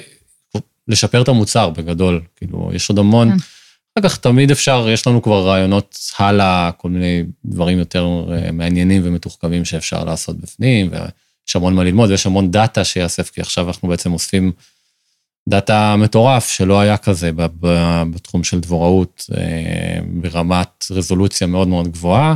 לשפר 0.88 1.22
את 1.22 1.28
המוצר 1.28 1.70
בגדול, 1.70 2.22
כאילו, 2.36 2.72
יש 2.74 2.90
עוד 2.90 3.00
המון. 3.00 3.32
Mm-hmm. 3.32 4.00
אחר 4.00 4.10
כך 4.10 4.18
תמיד 4.18 4.52
אפשר, 4.52 4.88
יש 4.90 5.08
לנו 5.08 5.22
כבר 5.22 5.48
רעיונות 5.48 6.00
הלאה, 6.20 6.72
כל 6.78 6.90
מיני 6.90 7.24
דברים 7.46 7.80
יותר 7.80 8.08
מעניינים 8.54 9.02
ומתוחכמים 9.06 9.66
שאפשר 9.66 10.04
לעשות 10.04 10.38
בפנים, 10.38 10.90
ויש 10.92 11.56
המון 11.56 11.74
מה 11.74 11.84
ללמוד, 11.84 12.10
ויש 12.10 12.26
המון 12.26 12.52
דאטה 12.52 12.84
שיאסף, 12.84 13.30
כי 13.30 13.42
עכשיו 13.42 13.68
אנחנו 13.68 13.88
בעצם 13.88 14.14
אוספים 14.14 14.52
דאטה 15.50 15.96
מטורף 15.98 16.50
שלא 16.50 16.80
היה 16.80 16.98
כזה 16.98 17.32
בתחום 18.12 18.44
של 18.44 18.60
דבוראות 18.60 19.26
אה, 19.38 20.00
ברמת 20.08 20.86
רזולוציה 20.92 21.48
מאוד 21.48 21.68
מאוד 21.68 21.88
גבוהה, 21.88 22.36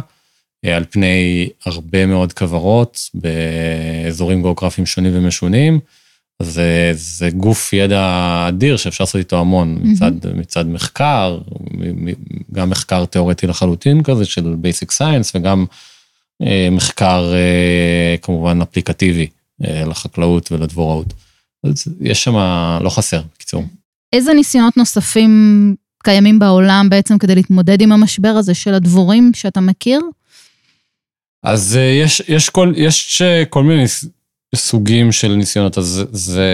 אה, 0.65 0.76
על 0.76 0.84
פני 0.89 1.50
הרבה 1.65 2.06
מאוד 2.06 2.34
כוורות 2.34 3.10
באזורים 3.13 4.41
גיאוגרפיים 4.41 4.86
שונים 4.86 5.12
ומשונים. 5.15 5.80
אז 6.39 6.48
זה, 6.48 6.91
זה 6.94 7.30
גוף 7.30 7.74
ידע 7.74 8.46
אדיר 8.50 8.78
שאפשר 8.78 9.04
לעשות 9.04 9.20
איתו 9.20 9.39
המון 9.39 9.78
mm-hmm. 9.78 9.88
מצד, 9.88 10.12
מצד 10.34 10.68
מחקר, 10.68 11.38
גם 12.52 12.70
מחקר 12.70 13.06
תיאורטי 13.06 13.48
לחלוטין 13.48 14.04
כזה 14.04 14.26
של 14.26 14.56
basic 14.63 14.91
science 14.98 15.32
וגם 15.36 15.65
אה, 16.41 16.68
מחקר 16.72 17.34
כמובן 18.22 18.62
אפליקטיבי 18.62 19.28
לחקלאות 19.60 20.52
ולדבוראות. 20.52 21.13
אז 21.65 21.88
יש 22.01 22.23
שם, 22.23 22.36
לא 22.82 22.89
חסר, 22.89 23.21
בקיצור. 23.36 23.63
איזה 24.13 24.34
ניסיונות 24.34 24.78
נוספים 24.78 25.75
קיימים 26.04 26.39
בעולם 26.39 26.88
בעצם 26.89 27.17
כדי 27.17 27.36
להתמודד 27.36 27.82
עם 27.82 27.91
המשבר 27.91 28.28
הזה 28.30 28.54
של 28.54 28.73
הדבורים 28.73 29.32
שאתה 29.34 29.62
מכיר? 29.62 30.01
אז 31.43 31.78
אה, 31.78 31.82
יש, 31.82 32.21
יש, 32.28 32.49
כל, 32.49 32.73
יש 32.75 33.21
אה, 33.21 33.45
כל 33.45 33.63
מיני 33.63 33.86
סוגים 34.56 35.12
של 35.12 35.36
ניסיונות, 35.36 35.78
אז 35.78 36.04
זה 36.12 36.49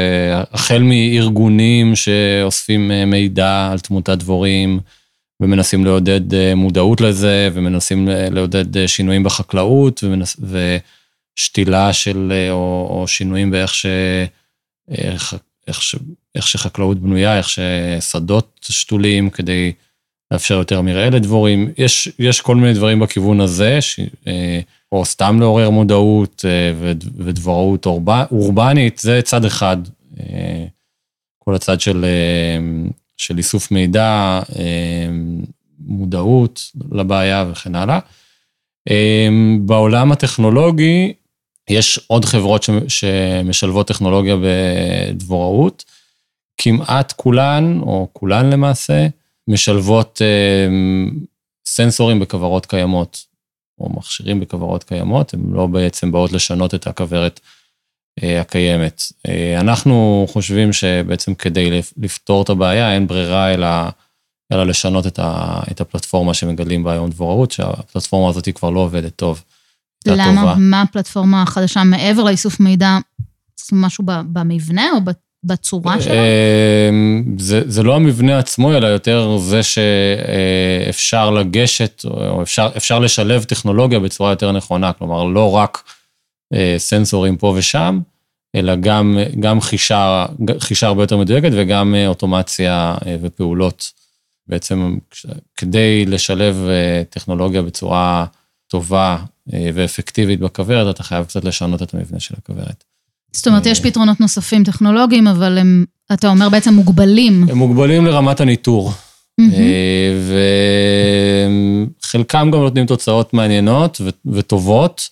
החל 0.52 0.82
מארגונים 0.82 1.96
שאוספים 1.96 2.92
אה, 2.92 3.06
מידע 3.06 3.70
על 3.72 3.80
תמותת 3.80 4.18
דבורים, 4.18 4.80
ומנסים 5.40 5.86
לעודד 5.86 6.54
מודעות 6.56 7.02
לזה, 7.02 7.50
ומנסים 7.54 8.08
לעודד 8.08 8.88
שינויים 8.88 9.24
בחקלאות, 9.24 10.04
ומנס, 10.04 10.38
ושתילה 11.38 11.94
של, 11.94 12.34
או, 12.52 12.88
או 12.90 13.08
שינויים 13.08 13.52
באיך 13.52 13.74
ש... 13.74 13.86
איך, 14.92 15.36
איך, 15.68 15.82
ש, 15.82 15.96
איך 16.36 16.48
שחקלאות 16.48 17.00
בנויה, 17.00 17.38
איך 17.38 17.48
ששדות 17.50 18.60
שתולים 18.70 19.30
כדי 19.30 19.72
לאפשר 20.32 20.56
יותר 20.56 20.82
מרעה 20.82 21.10
לדבורים. 21.10 21.72
יש, 21.78 22.10
יש 22.20 22.42
כל 22.42 22.56
מיני 22.56 22.74
דברים 22.74 23.00
בכיוון 23.00 23.42
הזה, 23.42 23.82
ש, 23.82 24.00
אה, 24.28 24.60
או 24.92 25.06
סתם 25.06 25.40
לעורר 25.40 25.70
מודעות 25.70 26.46
אה, 26.48 26.94
ודבוראות 27.18 27.86
אורבנית, 27.86 28.98
זה 28.98 29.22
צד 29.24 29.46
אחד. 29.46 29.78
אה, 30.20 30.66
כל 31.40 31.56
הצד 31.56 31.82
של, 31.82 32.06
של 33.18 33.38
איסוף 33.38 33.72
מידע, 33.72 34.40
מודעות 35.80 36.72
לבעיה 36.92 37.46
וכן 37.52 37.76
הלאה. 37.76 38.00
בעולם 39.62 40.12
הטכנולוגי, 40.12 41.14
יש 41.70 42.00
עוד 42.08 42.26
חברות 42.26 42.66
שמשלבות 42.88 43.88
טכנולוגיה 43.88 44.36
בדבוראות, 44.44 45.86
כמעט 46.58 47.12
כולן, 47.12 47.80
או 47.82 48.08
כולן 48.14 48.50
למעשה, 48.50 49.08
משלבות 49.48 50.22
אה, 50.22 50.68
סנסורים 51.66 52.20
בכוורות 52.20 52.66
קיימות, 52.66 53.26
או 53.80 53.90
מכשירים 53.90 54.40
בכוורות 54.40 54.84
קיימות, 54.84 55.34
הן 55.34 55.42
לא 55.52 55.68
בעצם 55.68 56.12
באות 56.12 56.32
לשנות 56.32 56.76
את 56.76 56.88
הכוורת 56.88 57.40
אה, 58.24 58.42
הקיימת. 58.42 59.04
אה, 59.28 59.60
אנחנו 59.60 60.26
חושבים 60.30 60.74
שבעצם 60.74 61.36
כדי 61.36 61.82
לפתור 61.98 62.44
את 62.44 62.50
הבעיה, 62.50 62.94
אין 62.94 63.08
ברירה 63.08 63.54
אלא, 63.54 63.68
אלא 64.52 64.64
לשנות 64.66 65.08
את, 65.08 65.20
ה, 65.20 65.60
את 65.72 65.82
הפלטפורמה 65.82 66.34
שמגדלים 66.34 66.84
בה 66.84 66.92
היום 66.92 67.10
דבוראות, 67.10 67.52
שהפלטפורמה 67.52 68.30
הזאת 68.30 68.50
כבר 68.56 68.70
לא 68.70 68.80
עובדת 68.80 69.16
טוב. 69.16 69.44
למה? 70.08 70.42
טובה. 70.42 70.56
מה 70.58 70.82
הפלטפורמה 70.82 71.42
החדשה 71.42 71.84
מעבר 71.84 72.24
לאיסוף 72.24 72.60
מידע? 72.60 72.98
משהו 73.74 74.04
במבנה 74.08 74.90
או 74.94 74.98
בצורה 75.44 76.02
שלו? 76.02 76.14
אמ, 76.14 77.36
זה, 77.40 77.62
זה 77.66 77.84
לא 77.84 77.96
המבנה 77.96 78.40
עצמו, 78.40 78.74
אלא 78.74 78.88
יותר 78.88 79.38
זה 79.38 79.60
שאפשר 79.64 81.30
לגשת, 81.32 82.06
או 82.06 82.42
אפשר, 82.42 82.70
אפשר 82.78 83.00
לשלב 83.00 83.44
טכנולוגיה 83.44 84.00
בצורה 84.00 84.30
יותר 84.30 84.52
נכונה. 84.52 84.94
כלומר, 84.94 85.24
לא 85.24 85.52
רק 85.52 85.84
אה, 86.54 86.76
סנסורים 86.78 87.38
פה 87.38 87.54
ושם, 87.58 88.00
אלא 88.56 88.76
גם, 88.76 89.18
גם 89.40 89.62
חישה, 89.62 90.26
חישה 90.60 90.88
הרבה 90.88 91.04
יותר 91.04 91.18
מדויקת 91.18 91.50
וגם 91.54 91.96
אוטומציה 92.08 92.96
ופעולות. 93.22 93.92
בעצם 94.48 94.98
כדי 95.58 96.06
לשלב 96.06 96.56
טכנולוגיה 97.10 97.62
בצורה 97.62 98.26
טובה 98.72 99.18
ואפקטיבית 99.48 100.40
בכוורת, 100.40 100.96
אתה 100.96 101.04
חייב 101.04 101.26
קצת 101.26 101.46
לשנות 101.46 101.82
את 101.82 101.94
המבנה 101.94 102.20
של 102.20 102.36
הכוורת. 102.38 102.84
זאת 103.34 103.48
אומרת, 103.48 103.66
יש 103.66 103.80
פתרונות 103.80 104.20
נוספים 104.20 104.64
טכנולוגיים, 104.64 105.28
אבל 105.28 105.58
הם, 105.58 105.86
אתה 106.14 106.28
אומר, 106.28 106.50
בעצם 106.50 106.74
מוגבלים. 106.74 107.46
הם 107.50 107.58
מוגבלים 107.58 108.06
לרמת 108.06 108.42
הניטור. 108.42 108.92
וחלקם 112.02 112.50
גם 112.52 112.60
נותנים 112.60 112.86
תוצאות 112.86 113.34
מעניינות 113.34 114.02
וטובות. 114.26 115.10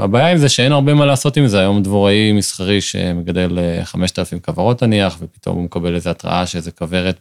הבעיה 0.00 0.30
עם 0.32 0.38
זה 0.38 0.48
שאין 0.48 0.72
הרבה 0.72 0.94
מה 0.94 1.06
לעשות 1.06 1.36
עם 1.36 1.46
זה. 1.46 1.60
היום 1.60 1.82
דבוראי 1.82 2.32
מסחרי 2.32 2.80
שמגדל 2.80 3.58
5,000 3.84 4.38
כוורות 4.38 4.82
נניח, 4.82 5.16
ופתאום 5.20 5.56
הוא 5.56 5.64
מקבל 5.64 5.94
איזו 5.94 6.10
התראה 6.10 6.46
שאיזה 6.46 6.70
כוורת 6.70 7.20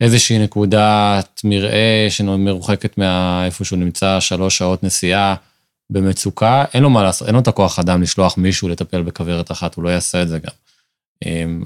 באיזושהי 0.00 0.38
נקודת 0.38 1.40
מרעה 1.44 2.06
שמרוחקת 2.08 2.98
מאיפה 2.98 3.64
שהוא 3.64 3.78
נמצא, 3.78 4.20
שלוש 4.20 4.58
שעות 4.58 4.82
נסיעה 4.82 5.34
במצוקה, 5.90 6.64
אין 6.74 6.82
לו 6.82 6.90
מה 6.90 7.02
לעשות, 7.02 7.28
אין 7.28 7.34
לו 7.34 7.40
את 7.40 7.48
הכוח 7.48 7.78
אדם 7.78 8.02
לשלוח 8.02 8.38
מישהו 8.38 8.68
לטפל 8.68 9.02
בכוורת 9.02 9.50
אחת, 9.50 9.74
הוא 9.74 9.84
לא 9.84 9.88
יעשה 9.88 10.22
את 10.22 10.28
זה 10.28 10.38
גם. 10.38 10.52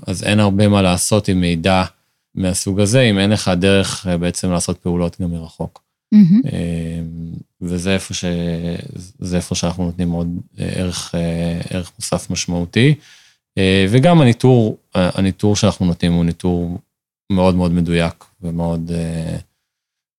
אז 0.07 0.23
אין 0.23 0.40
הרבה 0.40 0.69
מה 0.69 0.83
לעשות 0.83 1.29
עם 1.29 1.40
מידע. 1.40 1.85
מהסוג 2.35 2.81
הזה, 2.81 3.01
אם 3.01 3.19
אין 3.19 3.31
לך 3.31 3.51
דרך 3.57 4.07
אה, 4.07 4.19
בעצם 4.19 4.51
לעשות 4.51 4.79
פעולות 4.79 5.21
גם 5.21 5.31
מרחוק. 5.31 5.83
Mm-hmm. 6.14 6.49
וזה 7.61 7.95
איפה, 7.95 8.14
ש... 8.14 8.25
איפה 9.35 9.55
שאנחנו 9.55 9.85
נותנים 9.85 10.11
עוד 10.11 10.29
אה, 10.61 10.69
ערך, 10.75 11.14
ערך 11.71 11.93
מוסף 11.99 12.31
משמעותי. 12.31 12.95
וגם 13.88 14.21
הניטור, 14.21 14.79
הניטור 14.95 15.57
שאנחנו 15.57 15.87
נותנים 15.87 16.12
הוא 16.12 16.25
ניטור 16.25 16.79
מאוד 17.31 17.55
מאוד 17.55 17.73
מדויק 17.73 18.25
ומאוד 18.40 18.90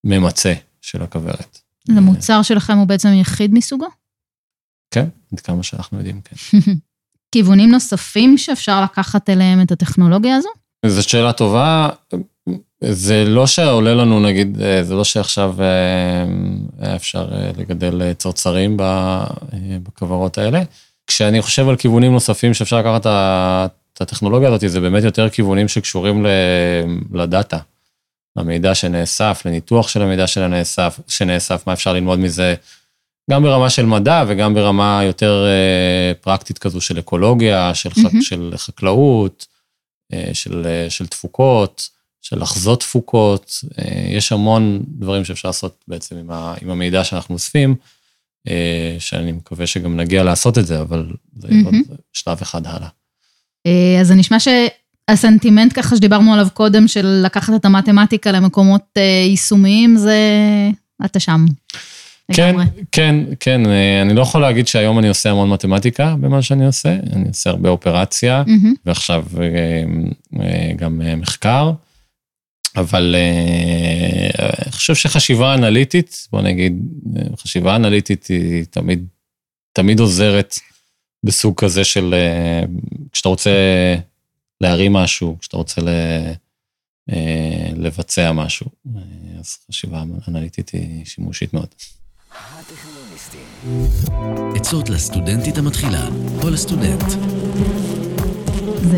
ממצה 0.03 0.53
של 0.81 1.01
הכוורת. 1.01 1.59
המוצר 1.89 2.41
שלכם 2.41 2.77
הוא 2.77 2.87
בעצם 2.87 3.09
יחיד 3.13 3.53
מסוגו? 3.53 3.87
כן, 4.91 5.05
עד 5.33 5.39
כמה 5.39 5.63
שאנחנו 5.63 5.97
יודעים, 5.97 6.21
כן. 6.21 6.57
כיוונים 7.31 7.71
נוספים 7.71 8.37
שאפשר 8.37 8.83
לקחת 8.83 9.29
אליהם 9.29 9.61
את 9.61 9.71
הטכנולוגיה 9.71 10.35
הזו? 10.35 10.49
זו 10.85 11.03
שאלה 11.09 11.33
טובה. 11.33 11.89
זה 12.81 13.23
לא 13.27 13.47
שעולה 13.47 13.93
לנו, 13.93 14.19
נגיד, 14.19 14.61
אה, 14.61 14.83
זה 14.83 14.93
לא 14.95 15.03
שעכשיו 15.03 15.55
אה, 15.61 16.25
היה 16.79 16.95
אפשר 16.95 17.29
לגדל 17.57 18.13
צרצרים 18.13 18.77
בכוורות 19.83 20.37
האלה. 20.37 20.63
כשאני 21.07 21.41
חושב 21.41 21.69
על 21.69 21.75
כיוונים 21.75 22.11
נוספים 22.11 22.53
שאפשר 22.53 22.79
לקחת 22.79 23.01
את 23.01 23.71
הטכנולוגיה 23.99 24.49
הזאת, 24.49 24.69
זה 24.69 24.79
באמת 24.79 25.03
יותר 25.03 25.29
כיוונים 25.29 25.67
שקשורים 25.67 26.25
לדאטה, 27.13 27.57
למידע 28.35 28.75
שנאסף, 28.75 29.41
לניתוח 29.45 29.87
של 29.87 30.01
המידע 30.01 30.27
שנאסף, 30.27 30.99
שנאסף, 31.07 31.67
מה 31.67 31.73
אפשר 31.73 31.93
ללמוד 31.93 32.19
מזה, 32.19 32.55
גם 33.31 33.43
ברמה 33.43 33.69
של 33.69 33.85
מדע 33.85 34.23
וגם 34.27 34.53
ברמה 34.53 35.01
יותר 35.03 35.45
פרקטית 36.21 36.57
כזו 36.57 36.81
של 36.81 36.99
אקולוגיה, 36.99 37.73
של, 37.75 37.89
mm-hmm. 37.89 38.21
של 38.21 38.53
חקלאות. 38.57 39.47
אה, 40.13 40.33
של, 40.33 40.63
אה, 40.65 40.89
של 40.89 41.07
תפוקות, 41.07 41.89
של 42.21 42.41
לחזות 42.41 42.79
תפוקות, 42.79 43.63
אה, 43.79 44.05
יש 44.09 44.31
המון 44.31 44.83
דברים 44.87 45.25
שאפשר 45.25 45.47
לעשות 45.47 45.83
בעצם 45.87 46.17
עם, 46.17 46.31
ה, 46.31 46.55
עם 46.61 46.69
המידע 46.69 47.03
שאנחנו 47.03 47.33
אוספים, 47.33 47.75
שאני 48.99 49.31
מקווה 49.31 49.67
שגם 49.67 49.99
נגיע 49.99 50.23
לעשות 50.23 50.57
את 50.57 50.67
זה, 50.67 50.81
אבל 50.81 51.11
זה 51.37 51.47
mm-hmm. 51.47 51.65
עוד 51.65 51.75
שלב 52.13 52.37
אחד 52.41 52.67
הלאה. 52.67 52.87
אז 54.01 54.07
זה 54.07 54.15
נשמע 54.15 54.37
שהסנטימנט 54.39 55.73
ככה 55.75 55.95
שדיברנו 55.95 56.33
עליו 56.33 56.47
קודם, 56.53 56.87
של 56.87 57.21
לקחת 57.25 57.53
את 57.55 57.65
המתמטיקה 57.65 58.31
למקומות 58.31 58.97
יישומיים, 59.27 59.97
זה... 59.97 60.17
אתה 61.05 61.19
שם. 61.19 61.45
כן, 62.33 62.55
כן, 62.91 63.15
כן, 63.39 63.61
אני 64.01 64.13
לא 64.13 64.21
יכול 64.21 64.41
להגיד 64.41 64.67
שהיום 64.67 64.99
אני 64.99 65.07
עושה 65.07 65.31
המון 65.31 65.49
מתמטיקה 65.49 66.15
במה 66.15 66.41
שאני 66.41 66.65
עושה, 66.65 66.95
אני 67.13 67.27
עושה 67.27 67.49
הרבה 67.49 67.69
אופרציה, 67.69 68.43
mm-hmm. 68.47 68.75
ועכשיו 68.85 69.25
אה, 69.41 69.83
אה, 70.43 70.73
גם 70.75 71.01
אה, 71.01 71.15
מחקר, 71.15 71.71
אבל 72.75 73.15
אני 74.63 74.71
חושב 74.71 74.95
שחשיבה 74.95 75.53
אנליטית, 75.53 76.27
בוא 76.31 76.41
נגיד, 76.41 76.73
חשיבה 77.37 77.75
אנליטית 77.75 78.25
היא 78.25 78.65
תמיד, 78.69 79.05
תמיד 79.73 79.99
עוזרת 79.99 80.55
בסוג 81.23 81.59
כזה 81.59 81.83
של, 81.83 82.15
כשאתה 83.11 83.29
רוצה 83.29 83.51
להרים 84.61 84.93
משהו, 84.93 85.37
כשאתה 85.39 85.57
רוצה 85.57 85.81
ל... 85.81 85.89
לבצע 87.75 88.31
משהו, 88.31 88.67
אז 89.39 89.57
חשיבה 89.67 90.03
אנליטית 90.27 90.69
היא 90.69 91.05
שימושית 91.05 91.53
מאוד. 91.53 91.67
עצות 94.55 94.89
לסטודנטית 94.89 95.57
המתחילה 95.57 96.07
או 96.43 96.49
לסטודנט. 96.49 97.03
זה 98.81 98.97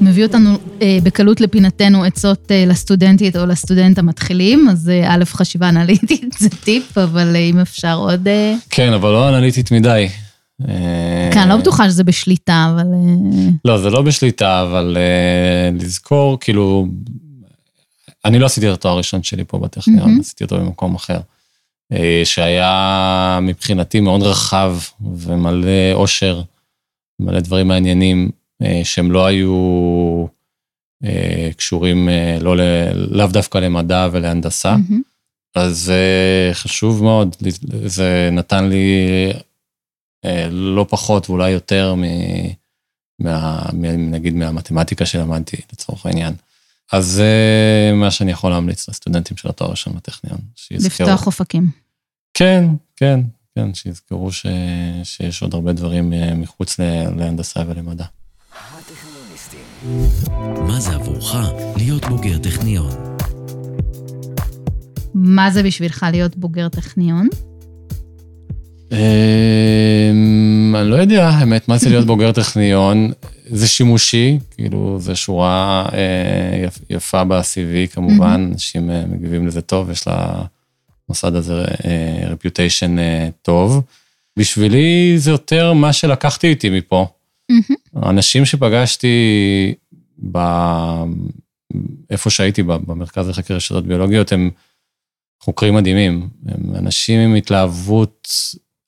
מביא 0.00 0.24
אותנו 0.24 0.50
אה, 0.82 0.98
בקלות 1.02 1.40
לפינתנו 1.40 2.04
עצות 2.04 2.52
אה, 2.52 2.64
לסטודנטית 2.66 3.36
או 3.36 3.46
לסטודנט 3.46 3.98
המתחילים, 3.98 4.68
אז 4.68 4.88
אה, 4.88 5.14
א', 5.14 5.24
חשיבה 5.24 5.68
אנליטית 5.68 6.34
זה 6.40 6.48
טיפ, 6.48 6.98
אבל 6.98 7.36
אה, 7.36 7.40
אם 7.40 7.58
אפשר 7.58 7.94
עוד... 7.94 8.28
אה... 8.28 8.54
כן, 8.70 8.92
אבל 8.92 9.10
לא 9.10 9.28
אנליטית 9.28 9.70
מדי. 9.70 10.08
אה... 10.68 11.30
כן, 11.32 11.48
לא 11.48 11.56
בטוחה 11.56 11.88
שזה 11.88 12.04
בשליטה, 12.04 12.72
אבל... 12.74 12.86
אה... 12.94 13.48
לא, 13.64 13.78
זה 13.78 13.90
לא 13.90 14.02
בשליטה, 14.02 14.62
אבל 14.62 14.96
אה, 14.96 15.70
לזכור, 15.80 16.40
כאילו, 16.40 16.86
אני 18.24 18.38
לא 18.38 18.46
עשיתי 18.46 18.68
את 18.68 18.74
התואר 18.74 18.94
הראשון 18.94 19.22
שלי 19.22 19.44
פה 19.44 19.58
בטכניון. 19.58 20.20
עשיתי 20.20 20.44
אותו 20.44 20.58
במקום 20.58 20.94
אחר. 20.94 21.18
שהיה 22.24 23.38
מבחינתי 23.42 24.00
מאוד 24.00 24.22
רחב 24.22 24.76
ומלא 25.14 25.92
אושר, 25.92 26.42
מלא 27.20 27.40
דברים 27.40 27.68
מעניינים, 27.68 28.30
שהם 28.84 29.12
לא 29.12 29.26
היו 29.26 30.26
קשורים 31.56 32.08
לא, 32.40 32.56
לאו 32.92 33.26
דווקא 33.26 33.58
למדע 33.58 34.08
ולהנדסה. 34.12 34.76
אז 35.54 35.92
חשוב 36.52 37.02
מאוד, 37.02 37.36
זה 37.84 38.28
נתן 38.32 38.68
לי 38.68 39.06
לא 40.50 40.86
פחות 40.88 41.30
ואולי 41.30 41.50
יותר 41.50 41.94
מ... 41.94 42.02
מה, 43.18 43.62
נגיד 43.98 44.34
מהמתמטיקה 44.34 45.06
שלמדתי, 45.06 45.56
לצורך 45.72 46.06
העניין. 46.06 46.34
אז 46.92 47.06
זה 47.06 47.32
מה 47.94 48.10
שאני 48.10 48.30
יכול 48.30 48.50
להמליץ 48.50 48.88
לסטודנטים 48.88 49.36
של 49.36 49.48
התואר 49.48 49.68
הראשון 49.68 49.94
בטכניון. 49.94 50.38
שיזכרו. 50.56 51.06
לפתוח 51.06 51.26
אופקים. 51.26 51.70
כן, 52.34 52.64
כן, 52.96 53.20
כן, 53.54 53.74
שיזכרו 53.74 54.32
ש... 54.32 54.46
שיש 55.04 55.42
עוד 55.42 55.54
הרבה 55.54 55.72
דברים 55.72 56.12
אה, 56.12 56.34
מחוץ 56.34 56.78
להנדסה 57.16 57.62
ולמדע. 57.66 58.04
מה 60.68 60.80
זה 60.80 60.94
עבורך 60.94 61.34
להיות 61.76 62.04
בוגר 62.04 62.38
טכניון? 62.38 62.90
מה 65.14 65.50
זה 65.50 65.62
בשבילך 65.62 66.06
להיות 66.10 66.36
בוגר 66.36 66.68
טכניון? 66.68 67.28
אמ, 68.92 70.76
אני 70.76 70.90
לא 70.90 70.96
יודע, 70.96 71.28
האמת, 71.28 71.68
מה 71.68 71.78
זה 71.78 71.88
להיות 71.88 72.06
בוגר 72.06 72.32
טכניון. 72.32 73.12
זה 73.46 73.68
שימושי, 73.68 74.38
כאילו, 74.50 74.96
זו 75.00 75.16
שורה 75.16 75.86
אה, 75.92 76.66
יפה 76.90 77.24
ב-CV 77.24 77.92
כמובן, 77.92 78.50
אנשים 78.52 78.90
אה, 78.90 79.06
מגיבים 79.06 79.46
לזה 79.46 79.62
טוב, 79.62 79.90
יש 79.90 80.06
לה 80.06 80.44
מוסד 81.08 81.34
הזה 81.34 81.64
רפיוטיישן 82.30 82.98
אה, 82.98 83.28
טוב. 83.42 83.82
בשבילי 84.38 85.14
זה 85.18 85.30
יותר 85.30 85.72
מה 85.72 85.92
שלקחתי 85.92 86.46
איתי 86.46 86.70
מפה. 86.70 87.06
האנשים 87.94 88.44
שפגשתי 88.44 89.74
ב... 90.32 90.38
איפה 92.10 92.30
שהייתי, 92.30 92.62
במרכז 92.62 93.28
לחקר 93.28 93.54
רשתות 93.54 93.86
ביולוגיות, 93.86 94.32
הם 94.32 94.50
חוקרים 95.42 95.74
מדהימים. 95.74 96.28
הם 96.46 96.76
אנשים 96.76 97.20
עם 97.20 97.34
התלהבות 97.34 98.28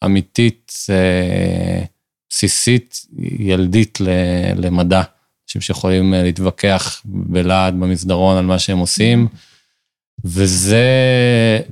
אמיתית, 0.04 0.72
אה, 0.90 1.84
בסיסית, 2.30 3.06
ילדית 3.38 3.98
למדע. 4.56 5.02
אנשים 5.46 5.60
שיכולים 5.60 6.14
אה, 6.14 6.22
להתווכח 6.22 7.02
בלעד 7.04 7.74
במסדרון 7.80 8.36
על 8.36 8.46
מה 8.46 8.58
שהם 8.58 8.78
עושים. 8.78 9.28
וזה 10.24 10.86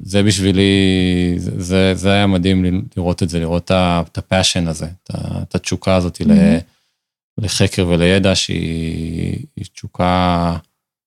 זה 0.03 0.22
בשבילי, 0.22 1.35
זה, 1.37 1.95
זה 1.95 2.12
היה 2.12 2.27
מדהים 2.27 2.85
לראות 2.97 3.22
את 3.22 3.29
זה, 3.29 3.41
לראות 3.41 3.70
את 3.70 4.18
הפאשן 4.18 4.68
הזה, 4.68 4.87
את 5.43 5.55
התשוקה 5.55 5.95
הזאת 5.97 6.16
mm-hmm. 6.16 6.62
לחקר 7.39 7.87
ולידע 7.89 8.35
שהיא 8.35 9.47
תשוקה 9.72 10.57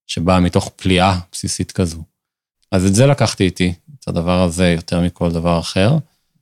שבאה 0.08 0.40
מתוך 0.40 0.72
פליאה 0.76 1.20
בסיסית 1.32 1.72
כזו. 1.72 2.04
אז 2.72 2.86
את 2.86 2.96
זה 2.96 3.06
לקחתי 3.08 3.44
איתי, 3.44 3.74
את 4.00 4.08
הדבר 4.08 4.44
הזה 4.44 4.68
יותר 4.68 5.02
מכל 5.02 5.32
דבר 5.32 5.60
אחר. 5.60 5.98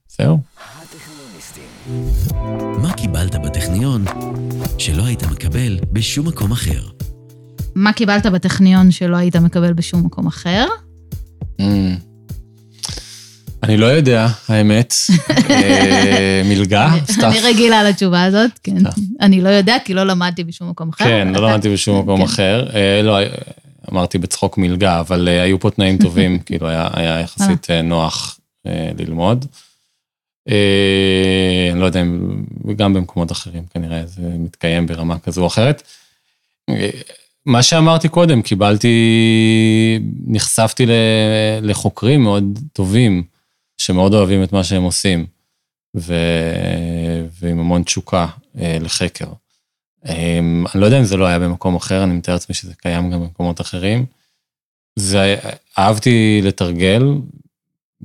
זהו. 0.08 0.40
מה 2.82 2.92
קיבלת 2.92 3.34
בטכניון 3.34 4.04
שלא 4.78 5.04
היית 5.06 5.22
מקבל 5.22 5.78
בשום 5.92 6.28
מקום 6.28 6.52
אחר. 6.52 6.80
מה 7.74 7.92
קיבלת 7.92 8.26
בטכניון 8.26 8.90
שלא 8.90 9.16
היית 9.16 9.36
מקבל 9.36 9.72
בשום 9.72 10.06
מקום 10.06 10.26
אחר? 10.26 10.66
Mm. 11.60 11.64
אני 13.62 13.76
לא 13.76 13.86
יודע, 13.86 14.28
האמת. 14.48 14.94
אה, 15.50 16.42
מלגה, 16.44 16.90
סתם. 17.10 17.28
אני 17.28 17.40
רגילה 17.40 17.84
לתשובה 17.84 18.24
הזאת, 18.24 18.50
כן. 18.62 18.76
אני 19.20 19.40
לא 19.40 19.48
יודע, 19.48 19.76
כי 19.84 19.94
לא 19.94 20.04
למדתי 20.04 20.44
בשום 20.44 20.70
מקום 20.70 20.88
אחר. 20.88 21.04
כן, 21.04 21.28
לא 21.34 21.50
למדתי 21.50 21.68
בשום 21.72 21.98
מקום 22.02 22.18
כן. 22.18 22.24
אחר. 22.24 22.68
אה, 22.74 23.02
לא, 23.02 23.18
אמרתי 23.92 24.18
בצחוק 24.18 24.58
מלגה, 24.58 25.00
אבל 25.00 25.28
אה, 25.28 25.42
היו 25.42 25.60
פה 25.60 25.70
תנאים 25.70 25.98
טובים, 25.98 26.38
כאילו 26.46 26.68
היה 26.68 27.20
יחסית 27.20 27.70
אה, 27.70 27.82
נוח 27.82 28.38
אה, 28.66 28.90
ללמוד. 28.98 29.46
אה, 30.48 31.68
אני 31.72 31.80
לא 31.80 31.86
יודע 31.86 32.02
אם, 32.02 32.44
גם 32.76 32.94
במקומות 32.94 33.32
אחרים 33.32 33.66
כנראה 33.74 34.06
זה 34.06 34.22
מתקיים 34.22 34.86
ברמה 34.86 35.18
כזו 35.18 35.42
או 35.42 35.46
אחרת. 35.46 35.82
אה, 36.68 36.90
מה 37.46 37.62
שאמרתי 37.62 38.08
קודם, 38.08 38.42
קיבלתי, 38.42 38.88
נחשפתי 40.26 40.86
לחוקרים 41.62 42.22
מאוד 42.22 42.58
טובים, 42.72 43.22
שמאוד 43.78 44.14
אוהבים 44.14 44.42
את 44.42 44.52
מה 44.52 44.64
שהם 44.64 44.82
עושים, 44.82 45.26
ו... 45.96 46.14
ועם 47.40 47.58
המון 47.58 47.82
תשוקה 47.82 48.26
אה, 48.60 48.78
לחקר. 48.80 49.28
אני 50.04 50.80
לא 50.80 50.86
יודע 50.86 50.98
אם 50.98 51.04
זה 51.04 51.16
לא 51.16 51.26
היה 51.26 51.38
במקום 51.38 51.76
אחר, 51.76 52.04
אני 52.04 52.14
מתאר 52.14 52.34
לעצמי 52.34 52.54
שזה 52.54 52.74
קיים 52.74 53.10
גם 53.10 53.20
במקומות 53.20 53.60
אחרים. 53.60 54.06
זה, 54.96 55.36
אהבתי 55.78 56.40
לתרגל, 56.42 57.02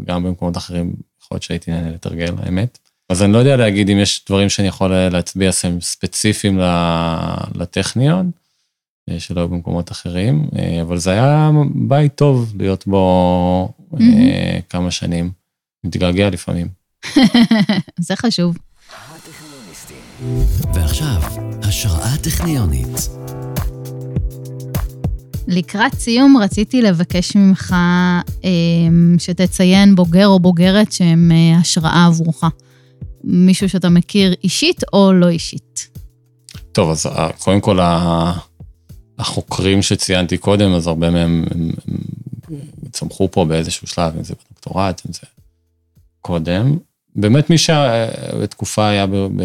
גם 0.04 0.24
במקומות 0.24 0.58
אחרים, 0.58 0.94
יכול 1.34 1.36
להיות 1.36 1.44
שהייתי 1.44 1.72
נהנה 1.72 1.90
לתרגל, 1.90 2.34
האמת. 2.44 2.78
אז 3.10 3.24
אני 3.24 3.34
לא 3.34 3.38
יודע 3.38 3.56
להגיד 3.56 3.90
אם 3.90 4.00
יש 4.00 4.26
דברים 4.28 4.50
שאני 4.50 4.68
יכול 4.68 4.92
להצביע 4.94 5.52
שהם 5.52 5.82
ספציפיים 5.82 6.60
ל- 6.60 7.36
לטכניון, 7.56 8.32
אה, 9.10 9.20
שלא 9.20 9.42
היו 9.42 9.48
במקומות 9.50 9.92
אחרים, 9.92 10.50
אה, 10.58 10.82
אבל 10.82 10.98
זה 10.98 11.12
היה 11.12 11.52
בית 11.76 12.16
טוב 12.16 12.54
להיות 12.60 12.88
בו 12.88 13.74
אה, 14.02 14.60
כמה 14.70 14.92
שנים. 14.92 15.32
מתגעגע 15.84 16.30
לפעמים. 16.30 16.68
זה 18.08 18.16
חשוב. 18.16 18.58
ועכשיו, 20.74 21.22
השראה 21.64 22.18
טכניונית. 22.24 23.23
לקראת 25.48 25.94
סיום 25.94 26.38
רציתי 26.38 26.82
לבקש 26.82 27.36
ממך 27.36 27.76
אה, 28.44 28.50
שתציין 29.18 29.96
בוגר 29.96 30.28
או 30.28 30.40
בוגרת 30.40 30.92
שהם 30.92 31.32
אה, 31.32 31.58
השראה 31.60 32.06
עבורך. 32.06 32.44
מישהו 33.24 33.70
שאתה 33.70 33.90
מכיר 33.90 34.34
אישית 34.44 34.84
או 34.94 35.14
לא 35.14 35.30
אישית. 35.30 35.90
טוב, 36.72 36.90
אז 36.90 37.06
אה, 37.06 37.30
קודם 37.40 37.62
כל 37.62 37.80
החוקרים 39.20 39.82
שציינתי 39.82 40.38
קודם, 40.38 40.74
אז 40.74 40.88
הרבה 40.88 41.10
מהם 41.10 41.46
הם, 41.52 41.72
הם 41.88 42.00
צמחו 42.92 43.32
פה 43.32 43.46
באיזשהו 43.46 43.88
שלב, 43.88 44.14
אם 44.18 44.24
זה 44.24 44.34
בדוקטורט, 44.34 45.02
אם 45.08 45.14
זה 45.14 45.20
קודם. 46.22 46.78
באמת 47.16 47.50
מי 47.50 47.58
שבתקופה 47.58 48.88
היה 48.88 49.08
ב, 49.08 49.16
ב, 49.16 49.44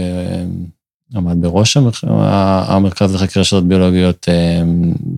עמד 1.14 1.40
בראש 1.40 1.76
המרכ... 1.76 2.04
המרכז 2.68 3.14
לחקר 3.14 3.40
רשתות 3.40 3.68
ביולוגיות, 3.68 4.28
אה, 4.28 4.62